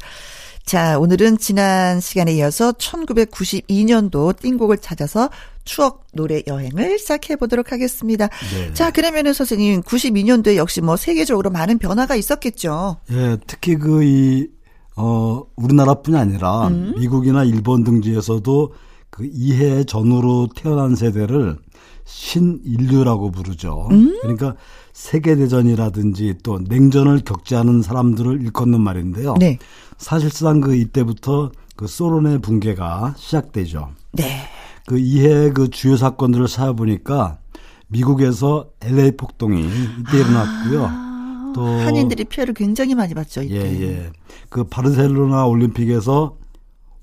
자, 0.66 0.98
오늘은 0.98 1.38
지난 1.38 2.00
시간에 2.00 2.34
이어서 2.34 2.72
1992년도 2.72 4.40
띵곡을 4.40 4.78
찾아서 4.80 5.30
추억 5.64 6.08
노래 6.14 6.42
여행을 6.48 6.98
시작해 6.98 7.36
보도록 7.36 7.72
하겠습니다. 7.72 8.28
네. 8.54 8.74
자, 8.74 8.90
그러면은 8.92 9.34
선생님, 9.34 9.82
92년도에 9.84 10.56
역시 10.56 10.82
뭐 10.82 10.96
세계적으로 10.96 11.52
많은 11.52 11.78
변화가 11.78 12.16
있었겠죠. 12.16 12.98
예, 13.12 13.38
특히 13.48 13.76
그 13.76 14.04
이 14.04 14.48
어, 14.96 15.44
우리나라뿐이 15.56 16.18
아니라 16.18 16.68
음. 16.68 16.94
미국이나 16.98 17.44
일본 17.44 17.84
등지에서도 17.84 18.74
그 19.10 19.30
이해 19.32 19.84
전후로 19.84 20.50
태어난 20.56 20.96
세대를 20.96 21.58
신인류라고 22.06 23.32
부르죠. 23.32 23.88
음. 23.92 24.18
그러니까 24.22 24.56
세계대전이라든지 24.94 26.36
또 26.44 26.60
냉전을 26.60 27.22
겪지 27.26 27.56
않은 27.56 27.82
사람들을 27.82 28.42
일컫는 28.42 28.80
말인데요. 28.80 29.36
네. 29.40 29.58
사실상 29.98 30.62
그 30.62 30.76
이때부터 30.76 31.52
그 31.76 31.88
소련의 31.88 32.40
붕괴가 32.40 33.16
시작되죠. 33.18 33.90
네. 34.14 34.48
그 34.86 34.98
이해 34.98 35.52
그 35.52 35.70
주요 35.70 35.98
사건들을 35.98 36.48
찾아보니까 36.48 37.40
미국에서 37.88 38.70
LA 38.82 39.12
폭동이 39.12 39.62
이때 39.62 40.18
일어났고요. 40.20 41.06
또 41.54 41.66
아, 41.66 41.86
한인들이 41.86 42.26
피해를 42.26 42.54
굉장히 42.54 42.96
많이 42.96 43.14
봤죠, 43.14 43.42
예, 43.42 43.46
이때. 43.46 43.82
예. 43.82 44.12
그 44.50 44.66
바르셀로나 44.66 45.46
올림픽에서 45.46 46.38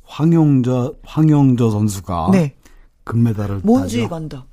황용저 0.04 0.94
황용저 1.02 1.70
선수가 1.70 2.30
네. 2.32 2.54
금메달을 3.04 3.62
따죠. 3.62 4.08
건더. 4.08 4.44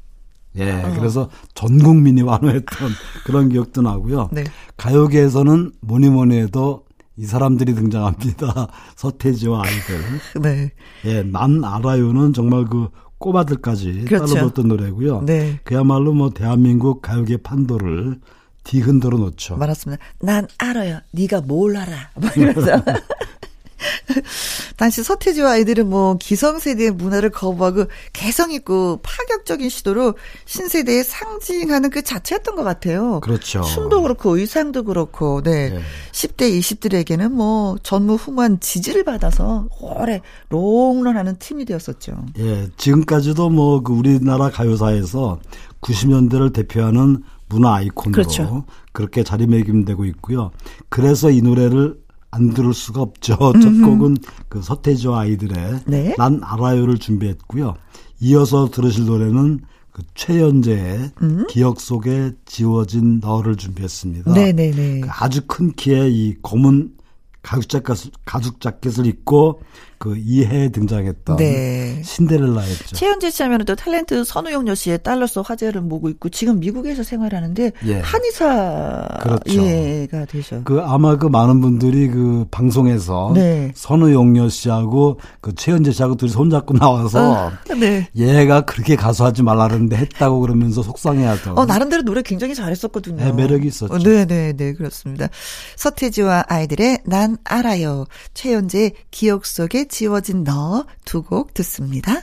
예. 0.57 0.83
그래서 0.95 1.29
전 1.53 1.77
국민이 1.79 2.21
환호했던 2.23 2.91
그런 3.25 3.49
기억도 3.49 3.81
나고요. 3.81 4.29
네. 4.31 4.43
가요계에서는 4.77 5.73
뭐니 5.81 6.09
뭐니 6.09 6.37
해도 6.37 6.85
이 7.19 7.25
사람들이 7.25 7.75
등장합니다. 7.75 8.67
서태지와 8.95 9.63
아이들. 9.65 9.99
네. 10.41 10.71
예, 11.03 11.21
난 11.21 11.63
알아요는 11.65 12.31
정말 12.31 12.63
그 12.65 12.87
꼬마들까지 13.17 14.05
그렇죠. 14.05 14.25
따라 14.27 14.39
불렀던 14.39 14.67
노래고요. 14.69 15.23
네. 15.25 15.59
그야말로 15.65 16.13
뭐 16.13 16.29
대한민국 16.29 17.01
가요계 17.01 17.37
판도를 17.37 18.21
뒤흔들어 18.63 19.17
놓죠. 19.17 19.57
말았습니다. 19.57 20.01
난 20.21 20.47
알아요. 20.57 20.99
네가 21.11 21.41
뭘 21.41 21.75
알아. 21.75 22.11
막 22.15 22.37
이러면서. 22.37 22.81
당시 24.77 25.03
서태지와 25.03 25.51
아이들은 25.53 25.89
뭐 25.89 26.17
기성세대의 26.17 26.91
문화를 26.91 27.29
거부하고 27.31 27.85
개성 28.13 28.51
있고 28.51 28.99
파격적인 29.01 29.69
시도로 29.69 30.15
신세대의 30.45 31.03
상징하는 31.03 31.89
그 31.89 32.01
자체였던 32.01 32.55
것 32.55 32.63
같아요. 32.63 33.19
그렇죠. 33.21 33.61
춤도 33.61 34.01
그렇고 34.03 34.37
의상도 34.37 34.83
그렇고, 34.83 35.41
네. 35.41 35.69
네. 35.69 35.79
10대, 36.11 36.57
20대에게는 36.59 37.31
뭐 37.31 37.77
전무후무한 37.81 38.59
지지를 38.59 39.03
받아서 39.03 39.67
오래 39.81 40.21
롱런하는 40.49 41.37
팀이 41.39 41.65
되었었죠. 41.65 42.25
예, 42.37 42.69
지금까지도 42.77 43.49
뭐 43.49 43.79
그 43.81 43.93
우리나라 43.93 44.49
가요사에서 44.49 45.39
90년대를 45.81 46.53
대표하는 46.53 47.23
문화 47.47 47.75
아이콘으로 47.75 48.11
그렇죠. 48.11 48.65
그렇게 48.91 49.23
자리매김되고 49.23 50.05
있고요. 50.05 50.51
그래서 50.89 51.31
이 51.31 51.41
노래를 51.41 51.95
안 52.31 52.53
들을 52.53 52.73
수가 52.73 53.01
없죠. 53.01 53.37
첫 53.61 53.81
곡은 53.83 54.17
그 54.49 54.61
서태지와 54.61 55.21
아이들의 55.21 55.81
네. 55.87 56.15
난 56.17 56.41
알아요를 56.43 56.97
준비했고요. 56.97 57.75
이어서 58.21 58.69
들으실 58.69 59.05
노래는 59.05 59.61
그 59.91 60.03
최연재의 60.13 61.11
기억 61.49 61.79
속에 61.79 62.31
지워진 62.45 63.19
너를 63.19 63.55
준비했습니다. 63.55 64.31
음. 64.31 64.33
네네네. 64.33 65.01
그 65.01 65.09
아주 65.11 65.41
큰 65.47 65.73
키의 65.73 66.13
이 66.13 66.35
검은 66.41 66.93
가죽 67.41 67.69
자켓, 67.69 68.11
가죽 68.25 68.61
자켓을 68.61 69.05
입고 69.05 69.61
그 69.99 70.15
이해에 70.17 70.69
등장했던 70.69 71.35
네. 71.35 72.01
신데렐라였죠. 72.05 72.95
최현재 72.95 73.31
씨 73.31 73.43
하면 73.43 73.65
또 73.65 73.75
탤런트 73.75 74.23
선우용녀 74.23 74.73
씨의 74.73 75.03
딸로서 75.03 75.41
화제를 75.41 75.81
모으고 75.81 76.07
있고 76.07 76.29
지금 76.29 76.61
미국에서 76.61 77.03
생활하는데 77.03 77.73
예. 77.85 77.99
한의사 77.99 79.09
그렇죠. 79.21 79.61
예가 79.61 80.23
되셔. 80.23 80.63
그 80.63 80.79
아마 80.79 81.17
그 81.17 81.25
많은 81.25 81.59
분들이 81.59 82.07
그 82.07 82.45
방송에서 82.49 83.33
네. 83.35 83.73
선우용녀 83.75 84.47
씨하고 84.47 85.19
그 85.41 85.53
최현재 85.53 85.91
씨하고 85.91 86.15
둘이 86.15 86.31
손잡고 86.31 86.75
나와서 86.77 87.51
네. 87.77 88.07
얘가 88.15 88.61
그렇게 88.61 88.95
가수하지 88.95 89.43
말라는데 89.43 89.97
했다고 89.97 90.39
그러면서 90.39 90.81
속상해하던. 90.81 91.57
어 91.57 91.65
나름대로 91.65 92.03
노래 92.03 92.21
굉장히 92.21 92.55
잘했었거든요. 92.55 93.17
네, 93.17 93.33
매력이 93.33 93.67
있었죠. 93.67 93.97
네네네 93.97 94.75
그렇습니다. 94.75 95.27
서태지와 95.75 96.45
아이들의 96.47 96.99
난 97.05 97.35
알아요. 97.43 98.05
최현재의 98.33 98.93
기억 99.11 99.45
속에 99.45 99.88
지워진 99.89 100.43
너 100.43 100.85
두 101.05 101.21
곡 101.23 101.53
듣습니다. 101.53 102.21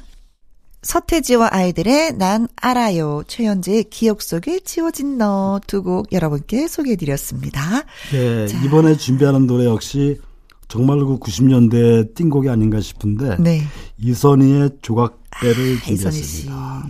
서태지와 0.83 1.49
아이들의 1.53 2.13
난 2.17 2.47
알아요. 2.57 3.23
최현재의 3.27 3.85
기억 3.91 4.23
속에 4.23 4.61
지워진 4.61 5.19
너 5.19 5.61
두 5.67 5.83
곡 5.83 6.13
여러분께 6.13 6.69
소개해드렸습니다. 6.69 7.83
네, 8.13 8.47
자. 8.47 8.63
이번에 8.65 8.97
준비하는 8.97 9.47
노래 9.47 9.65
역시 9.65 10.21
정말 10.69 10.99
그 11.01 11.19
90년대 11.19 12.15
띵곡이 12.15 12.49
아닌가 12.49 12.81
싶은데 12.81 13.37
네. 13.41 13.63
이선희의 13.99 14.79
조각배를 14.83 15.75
이선희 15.75 15.91
씨. 15.97 16.43
준비했습니다. 16.47 16.89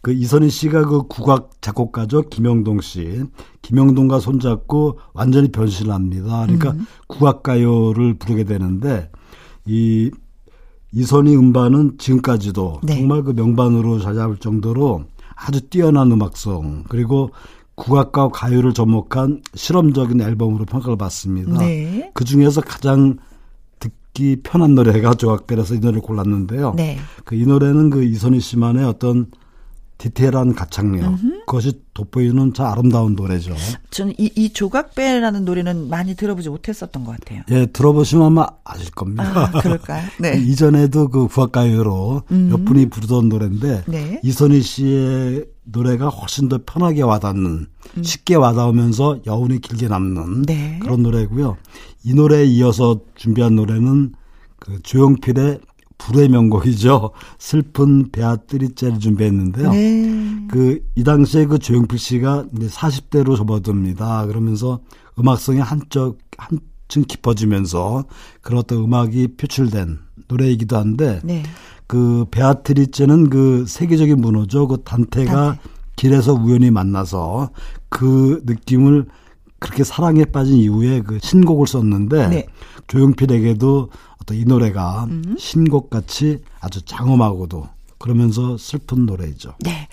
그 0.00 0.12
이선희 0.12 0.48
씨가 0.48 0.84
그 0.86 1.02
국악 1.08 1.50
작곡가죠 1.60 2.22
김영동 2.28 2.80
씨, 2.80 3.20
김영동과 3.62 4.20
손잡고 4.20 5.00
완전히 5.12 5.50
변신을 5.50 5.92
합니다. 5.92 6.42
그러니까 6.46 6.70
음. 6.70 6.86
국악 7.08 7.42
가요를 7.42 8.14
부르게 8.14 8.44
되는데 8.44 9.10
이 9.68 10.10
이선희 10.92 11.36
음반은 11.36 11.98
지금까지도 11.98 12.80
네. 12.82 12.96
정말 12.96 13.22
그 13.22 13.32
명반으로 13.32 14.00
자리 14.00 14.16
잡을 14.16 14.38
정도로 14.38 15.04
아주 15.34 15.60
뛰어난 15.68 16.10
음악성 16.10 16.84
그리고 16.88 17.30
국악과 17.74 18.30
가요를 18.30 18.74
접목한 18.74 19.42
실험적인 19.54 20.20
앨범으로 20.20 20.64
평가를 20.64 20.96
받습니다. 20.96 21.58
네. 21.58 22.10
그 22.14 22.24
중에서 22.24 22.60
가장 22.60 23.18
듣기 23.78 24.40
편한 24.42 24.74
노래가 24.74 25.14
조각배라서 25.14 25.76
이 25.76 25.78
노래를 25.78 26.00
골랐는데요. 26.00 26.74
네. 26.74 26.98
그이 27.24 27.46
노래는 27.46 27.90
그 27.90 28.02
이선희 28.02 28.40
씨만의 28.40 28.84
어떤 28.84 29.26
디테일한 29.98 30.54
가창력 30.54 31.18
그것이 31.46 31.82
돋보이는 31.92 32.54
참 32.54 32.66
아름다운 32.66 33.16
노래죠. 33.16 33.54
저는 33.90 34.14
이, 34.16 34.30
이 34.36 34.52
조각배라는 34.52 35.44
노래는 35.44 35.88
많이 35.88 36.14
들어보지 36.14 36.48
못했었던 36.48 37.04
것 37.04 37.18
같아요. 37.18 37.42
예, 37.50 37.66
들어보시면 37.66 38.26
아마 38.26 38.46
아실 38.62 38.92
겁니다. 38.92 39.24
아, 39.24 39.50
그럴까요? 39.60 40.04
네. 40.20 40.38
이전에도 40.38 41.08
그 41.08 41.26
국악가요로 41.26 42.22
몇 42.28 42.64
분이 42.64 42.90
부르던 42.90 43.28
노래인데 43.28 43.84
네. 43.88 44.20
이선희 44.22 44.62
씨의 44.62 45.46
노래가 45.64 46.08
훨씬 46.08 46.48
더 46.48 46.60
편하게 46.64 47.02
와닿는 47.02 47.66
쉽게 48.02 48.36
와닿으면서 48.36 49.20
여운이 49.26 49.60
길게 49.60 49.88
남는 49.88 50.22
음. 50.22 50.42
네. 50.44 50.78
그런 50.80 51.02
노래고요. 51.02 51.56
이 52.04 52.14
노래에 52.14 52.44
이어서 52.44 53.00
준비한 53.16 53.56
노래는 53.56 54.12
그 54.60 54.80
조용필의 54.82 55.60
불의 55.98 56.28
명곡이죠. 56.28 57.10
슬픈 57.38 58.10
베아트리째를 58.10 59.00
준비했는데요. 59.00 59.70
네. 59.70 60.46
그이 60.48 61.04
당시에 61.04 61.44
그 61.46 61.58
조용필 61.58 61.98
씨가 61.98 62.46
이제 62.56 62.68
40대로 62.68 63.36
접어듭니다. 63.36 64.26
그러면서 64.26 64.80
음악성이 65.18 65.58
한쪽 65.58 66.18
한층 66.38 67.02
깊어지면서 67.06 68.04
그런 68.40 68.60
어떤 68.60 68.84
음악이 68.84 69.34
표출된 69.36 69.98
노래이기도 70.28 70.76
한데 70.76 71.20
네. 71.24 71.42
그 71.86 72.26
베아트리체는 72.30 73.30
그 73.30 73.64
세계적인 73.66 74.20
문호죠. 74.20 74.68
그 74.68 74.82
단테가 74.84 75.32
단테. 75.32 75.60
길에서 75.96 76.32
우연히 76.32 76.70
만나서 76.70 77.50
그 77.88 78.40
느낌을 78.46 79.06
그렇게 79.58 79.84
사랑에 79.84 80.24
빠진 80.24 80.56
이후에 80.58 81.00
그 81.02 81.18
신곡을 81.20 81.66
썼는데 81.66 82.28
네. 82.28 82.46
조용필에게도 82.86 83.90
어떤 84.22 84.36
이 84.36 84.44
노래가 84.44 85.06
신곡 85.38 85.90
같이 85.90 86.42
아주 86.60 86.82
장엄하고도 86.82 87.68
그러면서 87.98 88.56
슬픈 88.56 89.06
노래죠. 89.06 89.54
네. 89.60 89.88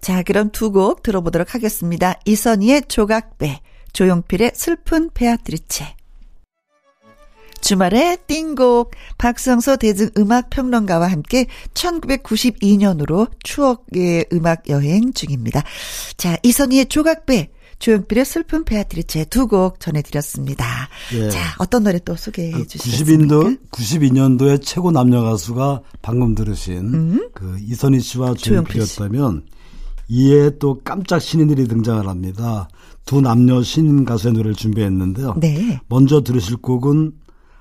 자, 0.00 0.22
그럼 0.22 0.50
두 0.50 0.70
곡 0.70 1.02
들어보도록 1.02 1.54
하겠습니다. 1.54 2.14
이선희의 2.26 2.82
조각배, 2.88 3.60
조용필의 3.92 4.52
슬픈 4.54 5.08
베아트리체. 5.14 5.96
주말에 7.62 8.18
띵곡 8.26 8.92
박성서 9.18 9.76
대중 9.76 10.10
음악 10.18 10.50
평론가와 10.50 11.10
함께 11.10 11.46
1992년으로 11.74 13.30
추억의 13.42 14.26
음악 14.32 14.68
여행 14.68 15.12
중입니다. 15.12 15.64
자, 16.16 16.36
이선희의 16.42 16.86
조각배 16.86 17.48
조용필의 17.78 18.24
슬픈 18.24 18.64
베아트리체 18.64 19.26
두 19.26 19.46
곡 19.46 19.78
전해드렸습니다. 19.80 20.64
예. 21.14 21.30
자, 21.30 21.38
어떤 21.58 21.84
노래 21.84 21.98
또 21.98 22.16
소개해 22.16 22.50
그 22.52 22.66
주시겠습니까? 22.66 23.36
92년도, 23.36 23.58
92년도에 23.70 24.62
최고 24.62 24.90
남녀 24.90 25.22
가수가 25.22 25.82
방금 26.02 26.34
들으신 26.34 26.76
음? 26.94 27.28
그 27.34 27.56
이선희 27.60 28.00
씨와 28.00 28.34
조용필이었다면 28.34 29.42
이에 30.08 30.50
또 30.58 30.80
깜짝 30.84 31.20
신인들이 31.20 31.68
등장을 31.68 32.06
합니다. 32.08 32.68
두 33.04 33.20
남녀 33.20 33.62
신인 33.62 34.04
가수의 34.04 34.32
노래를 34.34 34.54
준비했는데요. 34.54 35.36
네. 35.38 35.78
먼저 35.88 36.22
들으실 36.22 36.56
곡은 36.56 37.12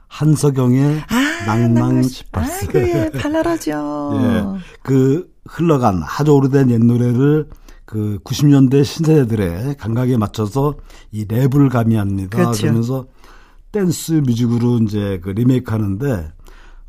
한서경의 0.08 1.04
아, 1.08 1.46
낭랑 1.46 2.02
18세. 2.02 2.76
아, 2.76 2.80
예, 2.80 3.12
발랄하죠. 3.12 4.12
예. 4.22 4.44
그 4.82 5.30
흘러간 5.48 6.02
아주 6.04 6.32
오래된 6.32 6.72
옛 6.72 6.80
노래를 6.80 7.48
그 7.86 8.20
90년대 8.24 8.84
신세대들의 8.84 9.76
감각에 9.78 10.18
맞춰서 10.18 10.76
이 11.12 11.26
랩을 11.26 11.70
가미합니다. 11.72 12.38
그렇죠. 12.38 12.62
그러면서 12.62 13.06
댄스 13.72 14.14
뮤직으로 14.26 14.80
이제 14.80 15.20
그 15.24 15.30
리메이크 15.30 15.72
하는데 15.72 16.32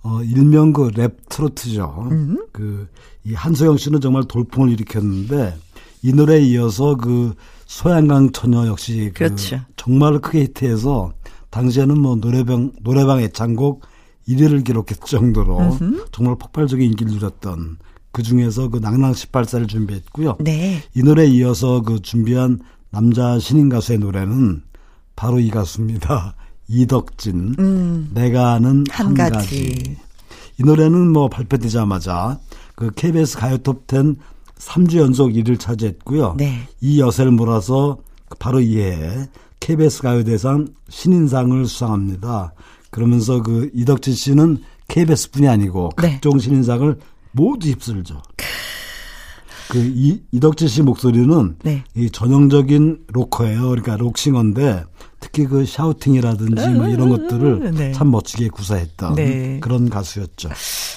어 0.03 0.23
일명 0.23 0.73
그 0.73 0.89
랩 0.95 1.17
트로트죠. 1.29 2.09
음. 2.11 2.39
그이 2.53 3.35
한서경 3.35 3.77
씨는 3.77 4.01
정말 4.01 4.25
돌풍을 4.25 4.71
일으켰는데 4.71 5.57
이 6.03 6.13
노래에 6.13 6.41
이어서 6.43 6.97
그 6.97 7.35
소양강 7.67 8.31
처녀 8.33 8.67
역시 8.67 9.11
그 9.13 9.25
그렇죠. 9.25 9.61
정말 9.77 10.19
크게 10.21 10.43
히트해서 10.43 11.13
당시에는 11.51 11.99
뭐 12.01 12.17
노래방 12.17 12.73
노래방 12.83 13.21
애창곡 13.21 13.83
1위를 14.29 14.65
기록했을 14.65 15.05
정도로 15.07 15.59
음흠. 15.59 16.07
정말 16.13 16.37
폭발적인 16.39 16.91
인기를 16.91 17.13
누렸던 17.13 17.79
그 18.17 18.23
중에서 18.23 18.69
그 18.69 18.79
낭낭 18.79 19.13
18살을 19.13 19.69
준비했고요. 19.69 20.39
네. 20.41 20.83
이 20.95 21.03
노래에 21.03 21.27
이어서 21.27 21.83
그 21.83 22.01
준비한 22.01 22.61
남자 22.89 23.39
신인 23.39 23.69
가수의 23.69 23.99
노래는 23.99 24.63
바로 25.15 25.39
이 25.39 25.51
가수입니다. 25.51 26.35
이덕진. 26.67 27.57
음. 27.59 28.11
내가 28.15 28.53
아는 28.55 28.85
한, 28.89 29.09
한 29.09 29.15
가지. 29.15 29.35
가지. 29.35 29.97
이 30.59 30.63
노래는 30.63 31.13
뭐 31.13 31.29
발표되자마자 31.29 32.39
그 32.75 32.91
KBS 32.91 33.37
가요톱 33.37 33.85
10 33.91 34.17
3주 34.61 34.97
연속 34.97 35.29
1위를 35.33 35.61
차지했고요. 35.61 36.37
네. 36.39 36.67
이 36.81 36.99
여세를 36.99 37.33
몰아서 37.33 37.99
바로 38.39 38.61
이해 38.61 39.29
KBS 39.61 40.01
가요대상 40.01 40.69
신인상을 40.89 41.67
수상합니다. 41.67 42.55
그러면서 42.89 43.43
그 43.43 43.71
이덕진 43.75 44.15
씨는 44.15 44.63
KBS뿐이 44.89 45.47
아니고 45.47 45.91
네. 46.01 46.13
각종 46.13 46.39
신인상을 46.39 46.99
모두 47.37 47.69
휩쓸죠. 47.69 48.23
그 49.69 49.79
이, 49.79 50.23
이덕진 50.31 50.69
씨 50.69 50.83
목소리는 50.83 51.57
네. 51.65 51.83
이 51.95 52.09
전형적인 52.11 53.07
로커예요. 53.09 53.69
그러니까 53.71 53.97
록싱어인데 53.97 54.85
특히 55.19 55.45
그 55.45 55.67
샤우팅이라든지 55.67 56.69
뭐 56.69 56.87
이런 56.89 57.09
것들을 57.09 57.73
네. 57.75 57.93
참 57.93 58.11
멋지게 58.13 58.49
구사했던 58.51 59.17
네. 59.17 59.59
그런 59.61 59.91
가수였죠. 59.91 60.51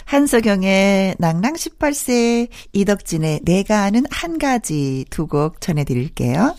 한석영의 0.06 1.16
낭낭 1.18 1.54
18세 1.54 2.48
이덕진의 2.74 3.42
내가 3.44 3.84
아는 3.84 4.04
한 4.12 4.38
가지 4.38 5.06
두 5.10 5.26
곡 5.28 5.62
전해드릴게요. 5.62 6.56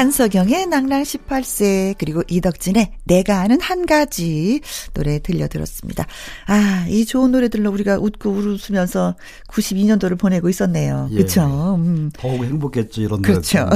한석영의 0.00 0.68
낭랑 0.68 1.02
18세 1.02 1.94
그리고 1.98 2.22
이덕진의 2.26 2.90
내가 3.04 3.40
아는 3.40 3.60
한 3.60 3.84
가지 3.84 4.62
노래 4.94 5.18
들려들었습니다. 5.18 6.06
아, 6.46 6.86
이 6.88 7.04
좋은 7.04 7.32
노래들로 7.32 7.70
우리가 7.70 7.98
웃고 7.98 8.30
웃으면서 8.30 9.14
92년도를 9.48 10.18
보내고 10.18 10.48
있었네요. 10.48 11.08
예. 11.10 11.16
그렇죠. 11.16 11.74
음. 11.78 12.10
더욱 12.14 12.42
행복했죠 12.42 13.02
이런 13.02 13.20
그렇죠. 13.20 13.68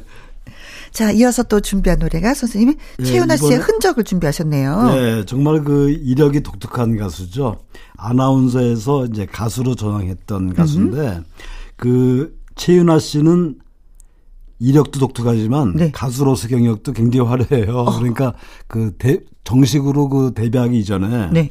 자, 0.92 1.12
이어서 1.12 1.42
또 1.44 1.60
준비한 1.60 1.98
노래가 1.98 2.34
선생님이 2.34 2.74
예, 3.00 3.04
최윤아 3.04 3.38
씨의 3.38 3.58
흔적을 3.58 4.04
준비하셨네요. 4.04 4.90
네, 4.90 5.24
정말 5.24 5.64
그 5.64 5.88
이력이 5.90 6.42
독특한 6.42 6.98
가수죠. 6.98 7.56
아나운서에서 7.96 9.06
이제 9.06 9.24
가수로 9.24 9.76
전향했던 9.76 10.52
가수인데 10.52 11.00
음. 11.00 11.24
그 11.76 12.38
최윤아 12.56 12.98
씨는 12.98 13.60
이력도 14.60 14.98
독특하지만 14.98 15.74
네. 15.74 15.90
가수로서 15.92 16.48
경력도 16.48 16.92
굉장히 16.92 17.28
화려해요. 17.28 17.76
어. 17.76 17.98
그러니까 17.98 18.34
그 18.66 18.94
대, 18.98 19.20
정식으로 19.44 20.08
그 20.08 20.32
데뷔하기 20.34 20.78
이전에 20.78 21.30
네. 21.32 21.50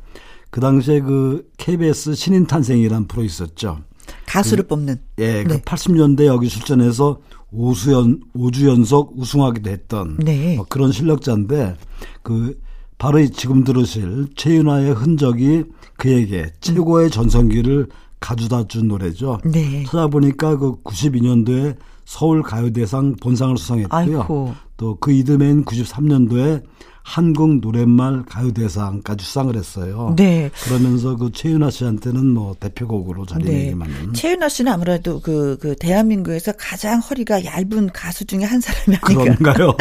그 0.49 0.61
당시에 0.61 1.01
그 1.01 1.49
KBS 1.57 2.15
신인 2.15 2.45
탄생이라는 2.45 3.07
프로 3.07 3.23
있었죠. 3.23 3.79
가수를 4.25 4.63
그, 4.65 4.69
뽑는. 4.69 4.97
예, 5.19 5.43
그 5.43 5.53
네. 5.53 5.59
그 5.59 5.61
80년대 5.61 6.25
여기 6.25 6.47
출전해서 6.47 7.19
5수 7.53 8.19
5주 8.35 8.67
연속 8.67 9.17
우승하기도 9.17 9.69
했던 9.69 10.17
네. 10.17 10.55
뭐 10.55 10.65
그런 10.67 10.91
실력자인데 10.91 11.75
그 12.23 12.59
바로 12.97 13.25
지금 13.27 13.63
들으실 13.63 14.27
최윤아의 14.35 14.93
흔적이 14.93 15.65
그에게 15.97 16.51
최고의 16.59 17.09
전성기를 17.09 17.87
가져다 18.19 18.67
준 18.67 18.87
노래죠. 18.87 19.39
네. 19.45 19.83
찾아보니까 19.83 20.57
그 20.57 20.81
92년도에 20.83 21.77
서울 22.07 22.41
가요대상 22.41 23.17
본상을 23.21 23.57
수상했고요. 23.57 24.55
또 24.77 24.97
그 25.01 25.11
이듬해인 25.11 25.65
93년도에 25.65 26.63
한국 27.03 27.59
노랫말 27.59 28.23
가요대상까지 28.23 29.25
수상을 29.25 29.55
했어요. 29.55 30.13
네. 30.17 30.49
그러면서 30.63 31.15
그 31.15 31.31
최윤아 31.31 31.69
씨한테는 31.69 32.25
뭐 32.27 32.55
대표곡으로 32.59 33.25
자리매김하는. 33.25 34.07
네. 34.07 34.13
최윤아 34.13 34.49
씨는 34.49 34.71
아무래도 34.71 35.19
그, 35.19 35.57
그 35.61 35.75
대한민국에서 35.75 36.53
가장 36.57 36.99
허리가 36.99 37.43
얇은 37.43 37.91
가수 37.93 38.25
중에 38.25 38.43
한 38.43 38.59
사람이 38.61 38.97
아닐까. 39.01 39.35
그런가요? 39.35 39.77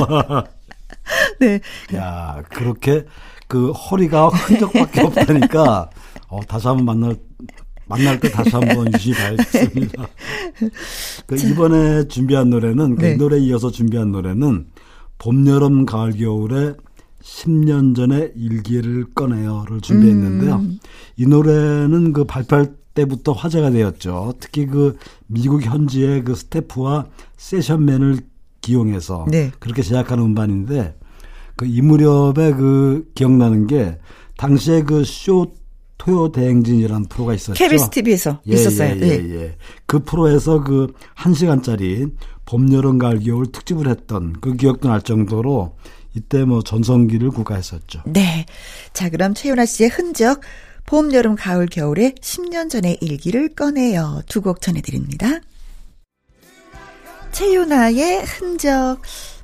네. 1.40 1.60
야 1.94 2.42
그렇게 2.50 3.04
그 3.48 3.70
허리가 3.72 4.28
흔적밖에 4.28 5.02
없다니까 5.02 5.90
어, 6.28 6.40
다시 6.46 6.66
한번 6.66 6.84
만날 6.86 7.16
만날 7.88 8.18
때 8.20 8.30
다시 8.30 8.50
한번 8.50 8.90
유시 8.94 9.12
봐야겠습니다. 9.12 10.08
그 11.26 11.36
이번에 11.36 12.08
준비한 12.08 12.50
노래는 12.50 12.96
그 12.96 13.02
네. 13.02 13.16
그 13.16 13.22
노래에 13.22 13.40
이어서 13.40 13.70
준비한 13.70 14.12
노래는 14.12 14.66
봄, 15.18 15.46
여름, 15.46 15.86
가을, 15.86 16.12
겨울에 16.12 16.74
10년 17.22 17.96
전에 17.96 18.32
일기를 18.36 19.06
꺼내요를 19.14 19.80
준비했는데요. 19.80 20.56
음. 20.56 20.78
이 21.16 21.26
노래는 21.26 22.12
그 22.12 22.24
발표할 22.24 22.74
때부터 22.94 23.32
화제가 23.32 23.70
되었죠. 23.70 24.34
특히 24.40 24.66
그 24.66 24.96
미국 25.26 25.62
현지의 25.64 26.24
그 26.24 26.34
스태프와 26.34 27.06
세션맨을 27.36 28.18
기용해서 28.60 29.26
네. 29.30 29.52
그렇게 29.58 29.82
제작한 29.82 30.18
음반인데 30.18 30.96
그 31.56 31.66
이 31.66 31.80
무렵에 31.80 32.52
그 32.52 33.10
기억나는 33.14 33.66
게 33.66 33.98
당시에 34.36 34.82
그쇼 34.82 35.54
토요 35.98 36.30
대행진이라는 36.32 37.06
프로가 37.08 37.34
있었죠. 37.34 37.54
KBS 37.54 37.90
TV에서 37.90 38.40
예, 38.48 38.54
있었어요. 38.54 38.96
예, 38.96 39.00
예, 39.00 39.06
예, 39.08 39.34
예. 39.42 39.56
그 39.86 40.00
프로에서 40.00 40.62
그 40.62 40.92
1시간짜리 41.16 42.12
봄, 42.44 42.72
여름, 42.72 42.98
가을, 42.98 43.20
겨울 43.20 43.50
특집을 43.50 43.88
했던 43.88 44.34
그 44.40 44.54
기억도 44.54 44.88
날 44.88 45.02
정도로 45.02 45.74
이때 46.14 46.44
뭐 46.44 46.62
전성기를 46.62 47.30
구가했었죠. 47.30 48.02
네. 48.06 48.46
자, 48.92 49.10
그럼 49.10 49.34
최윤아 49.34 49.66
씨의 49.66 49.90
흔적 49.90 50.40
봄, 50.86 51.12
여름, 51.12 51.34
가을, 51.34 51.66
겨울에 51.66 52.12
10년 52.20 52.70
전의 52.70 52.98
일기를 53.00 53.48
꺼내요. 53.54 54.22
두 54.28 54.40
곡 54.40 54.60
전해드립니다. 54.60 55.40
최윤아의 57.32 58.22
흔적 58.24 58.98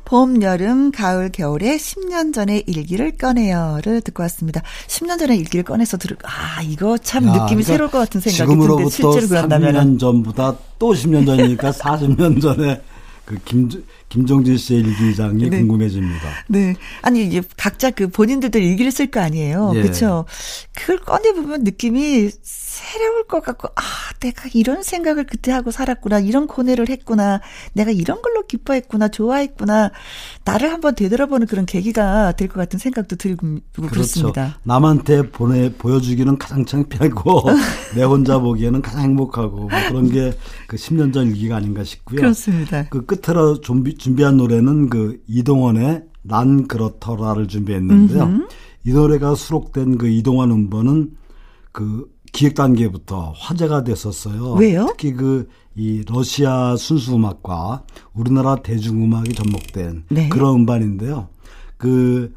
봄, 0.04 0.42
여름, 0.42 0.90
가을, 0.92 1.30
겨울에 1.30 1.76
10년 1.76 2.34
전의 2.34 2.64
일기를 2.66 3.16
꺼내요를 3.16 4.00
듣고 4.02 4.22
왔습니다. 4.24 4.62
10년 4.88 5.18
전의 5.18 5.38
일기를 5.38 5.62
꺼내서 5.64 5.96
들을 5.96 6.16
아 6.24 6.62
이거 6.62 6.98
참 6.98 7.26
야, 7.28 7.44
느낌이 7.44 7.62
새로울 7.62 7.90
것 7.90 7.98
같은 7.98 8.20
생각이 8.20 8.58
드는데 8.58 8.88
실제로 8.90 9.28
그런다면 9.28 9.74
3년 9.74 9.98
전보다 9.98 10.56
또 10.78 10.92
10년 10.92 11.26
전이니까 11.26 11.70
40년 11.72 12.40
전에 12.40 12.80
그 13.24 13.38
김, 13.44 13.68
김정진 14.08 14.56
씨의 14.56 14.80
일기장이 14.80 15.48
네. 15.48 15.58
궁금해집니다. 15.58 16.28
네. 16.48 16.74
아니, 17.02 17.24
이제 17.24 17.40
각자 17.56 17.90
그 17.90 18.08
본인들도 18.08 18.58
일기를 18.58 18.90
쓸 18.90 19.06
거 19.10 19.20
아니에요. 19.20 19.72
예. 19.76 19.82
그렇죠. 19.82 20.24
그걸 20.74 20.98
꺼내보면 20.98 21.62
느낌이 21.62 22.30
새로울 22.72 23.26
것 23.26 23.42
같고, 23.42 23.68
아, 23.76 23.82
내가 24.20 24.48
이런 24.54 24.82
생각을 24.82 25.26
그때 25.26 25.52
하고 25.52 25.70
살았구나. 25.70 26.20
이런 26.20 26.46
고뇌를 26.46 26.88
했구나. 26.88 27.42
내가 27.74 27.90
이런 27.90 28.22
걸로 28.22 28.46
기뻐했구나. 28.46 29.08
좋아했구나. 29.08 29.90
나를 30.46 30.72
한번 30.72 30.94
되돌아보는 30.94 31.46
그런 31.48 31.66
계기가 31.66 32.32
될 32.32 32.48
것 32.48 32.54
같은 32.54 32.78
생각도 32.78 33.16
들고 33.16 33.58
그렇죠. 33.74 33.90
그렇습니다. 33.92 34.58
남한테 34.62 35.28
보내 35.30 35.70
보여주기는 35.74 36.38
가장 36.38 36.64
창피하고 36.64 37.42
내 37.94 38.04
혼자 38.04 38.38
보기에는 38.38 38.80
가장 38.80 39.02
행복하고 39.02 39.56
뭐 39.56 39.68
그런 39.88 40.10
게 40.10 40.32
그 40.66 40.76
10년 40.76 41.12
전 41.12 41.26
일기가 41.26 41.56
아닌가 41.56 41.84
싶고요. 41.84 42.16
그렇습니다. 42.20 42.86
그 42.88 43.04
끝으로 43.04 43.60
준비, 43.60 43.94
준비한 43.96 44.38
노래는 44.38 44.88
그 44.88 45.20
이동원의 45.26 46.04
난 46.22 46.66
그렇더라를 46.68 47.48
준비했는데요. 47.48 48.22
음흠. 48.22 48.48
이 48.84 48.92
노래가 48.92 49.34
수록된 49.34 49.98
그 49.98 50.08
이동환 50.08 50.50
음반은 50.50 51.10
그 51.72 52.06
기획 52.32 52.54
단계부터 52.54 53.34
화제가 53.36 53.84
됐었어요. 53.84 54.52
왜요? 54.54 54.86
특히 54.88 55.12
그 55.12 55.48
이 55.74 56.02
러시아 56.06 56.76
순수 56.76 57.14
음악과 57.14 57.84
우리나라 58.12 58.56
대중 58.56 59.02
음악이 59.02 59.32
접목된 59.32 60.04
네. 60.10 60.28
그런 60.28 60.56
음반인데요. 60.56 61.28
그 61.78 62.34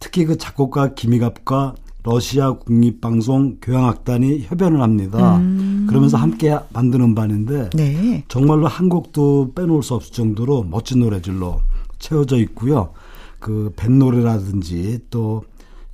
특히 0.00 0.24
그 0.24 0.36
작곡가 0.36 0.94
김희갑과 0.94 1.76
러시아 2.02 2.54
국립방송 2.54 3.58
교향악단이 3.62 4.46
협연을 4.48 4.82
합니다. 4.82 5.36
음. 5.36 5.86
그러면서 5.88 6.16
함께 6.16 6.58
만든 6.72 7.00
음반인데 7.02 7.70
네. 7.74 8.24
정말로 8.26 8.66
한 8.66 8.88
곡도 8.88 9.52
빼놓을 9.54 9.84
수 9.84 9.94
없을 9.94 10.12
정도로 10.12 10.64
멋진 10.64 10.98
노래들로 10.98 11.60
채워져 12.00 12.38
있고요. 12.38 12.90
그 13.38 13.72
뱃노래라든지 13.76 15.00
또 15.10 15.44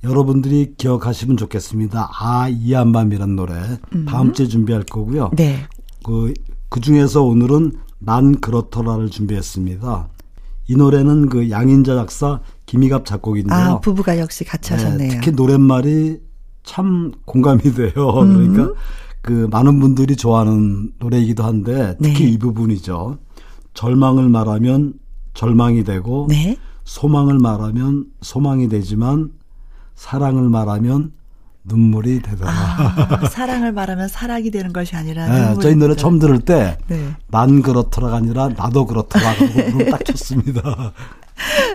여러분들이 0.03 0.75
기억하시면 0.77 1.37
좋겠습니다. 1.37 2.09
아, 2.19 2.47
이 2.49 2.73
한밤이라는 2.73 3.35
노래. 3.35 3.53
음. 3.93 4.05
다음 4.05 4.33
주에 4.33 4.47
준비할 4.47 4.83
거고요. 4.83 5.31
네. 5.35 5.59
그, 6.03 6.33
그 6.69 6.79
중에서 6.79 7.23
오늘은 7.23 7.73
난 7.99 8.39
그렇더라를 8.39 9.09
준비했습니다. 9.09 10.07
이 10.67 10.75
노래는 10.75 11.29
그 11.29 11.49
양인자 11.49 11.95
작사 11.95 12.39
김희갑 12.65 13.05
작곡인데요. 13.05 13.57
아, 13.57 13.79
부부가 13.79 14.17
역시 14.19 14.45
같이 14.45 14.69
네, 14.69 14.75
하셨네요. 14.75 15.11
특히 15.11 15.31
노랫말이 15.31 16.19
참 16.63 17.11
공감이 17.25 17.61
돼요. 17.75 17.91
음. 18.21 18.53
그러니까 18.53 18.79
그 19.21 19.47
많은 19.51 19.79
분들이 19.79 20.15
좋아하는 20.15 20.91
노래이기도 20.99 21.43
한데 21.43 21.97
특히 22.01 22.25
네. 22.25 22.31
이 22.31 22.37
부분이죠. 22.37 23.17
절망을 23.73 24.29
말하면 24.29 24.93
절망이 25.33 25.83
되고 25.83 26.27
네. 26.29 26.57
소망을 26.85 27.39
말하면 27.39 28.05
소망이 28.21 28.69
되지만 28.69 29.31
사랑을 29.99 30.47
말하면 30.47 31.11
눈물이 31.65 32.21
되더라. 32.21 32.49
아, 32.49 33.27
사랑을 33.29 33.73
말하면 33.73 34.07
사랑이 34.07 34.49
되는 34.49 34.71
것이 34.71 34.95
아니라 34.95 35.27
네, 35.27 35.61
저희 35.61 35.75
노래 35.75 35.93
처음 35.93 36.19
들을 36.19 36.39
때난 36.39 36.77
네. 36.87 37.61
그렇더라가 37.61 38.15
아니라 38.15 38.47
나도 38.47 38.85
그렇더라 38.85 39.35
딱 39.91 40.05
쳤습니다. 40.05 40.93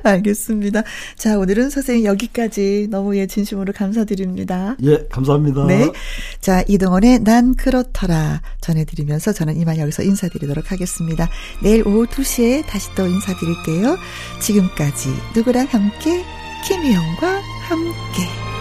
알겠습니다. 0.03 0.83
자, 1.17 1.39
오늘은 1.39 1.69
선생님 1.69 2.07
여기까지 2.07 2.89
너무 2.91 3.17
예, 3.17 3.27
진심으로 3.27 3.75
감사드립니다. 3.75 4.77
예, 4.83 5.07
감사합니다. 5.11 5.67
네. 5.67 5.93
자, 6.41 6.65
이동원의 6.67 7.21
난 7.21 7.55
그렇더라 7.55 8.41
전해 8.63 8.87
드리면서 8.87 9.33
저는 9.33 9.59
이만 9.59 9.79
여기서 9.79 10.03
인사드리도록 10.03 10.73
하겠습니다. 10.73 11.29
내일 11.63 11.87
오후 11.87 12.07
2시에 12.07 12.67
다시 12.67 12.89
또 12.95 13.07
인사드릴게요. 13.07 13.99
지금까지 14.41 15.11
누구랑 15.37 15.67
함께 15.71 16.25
김희영과 16.65 17.43
함께 17.69 18.54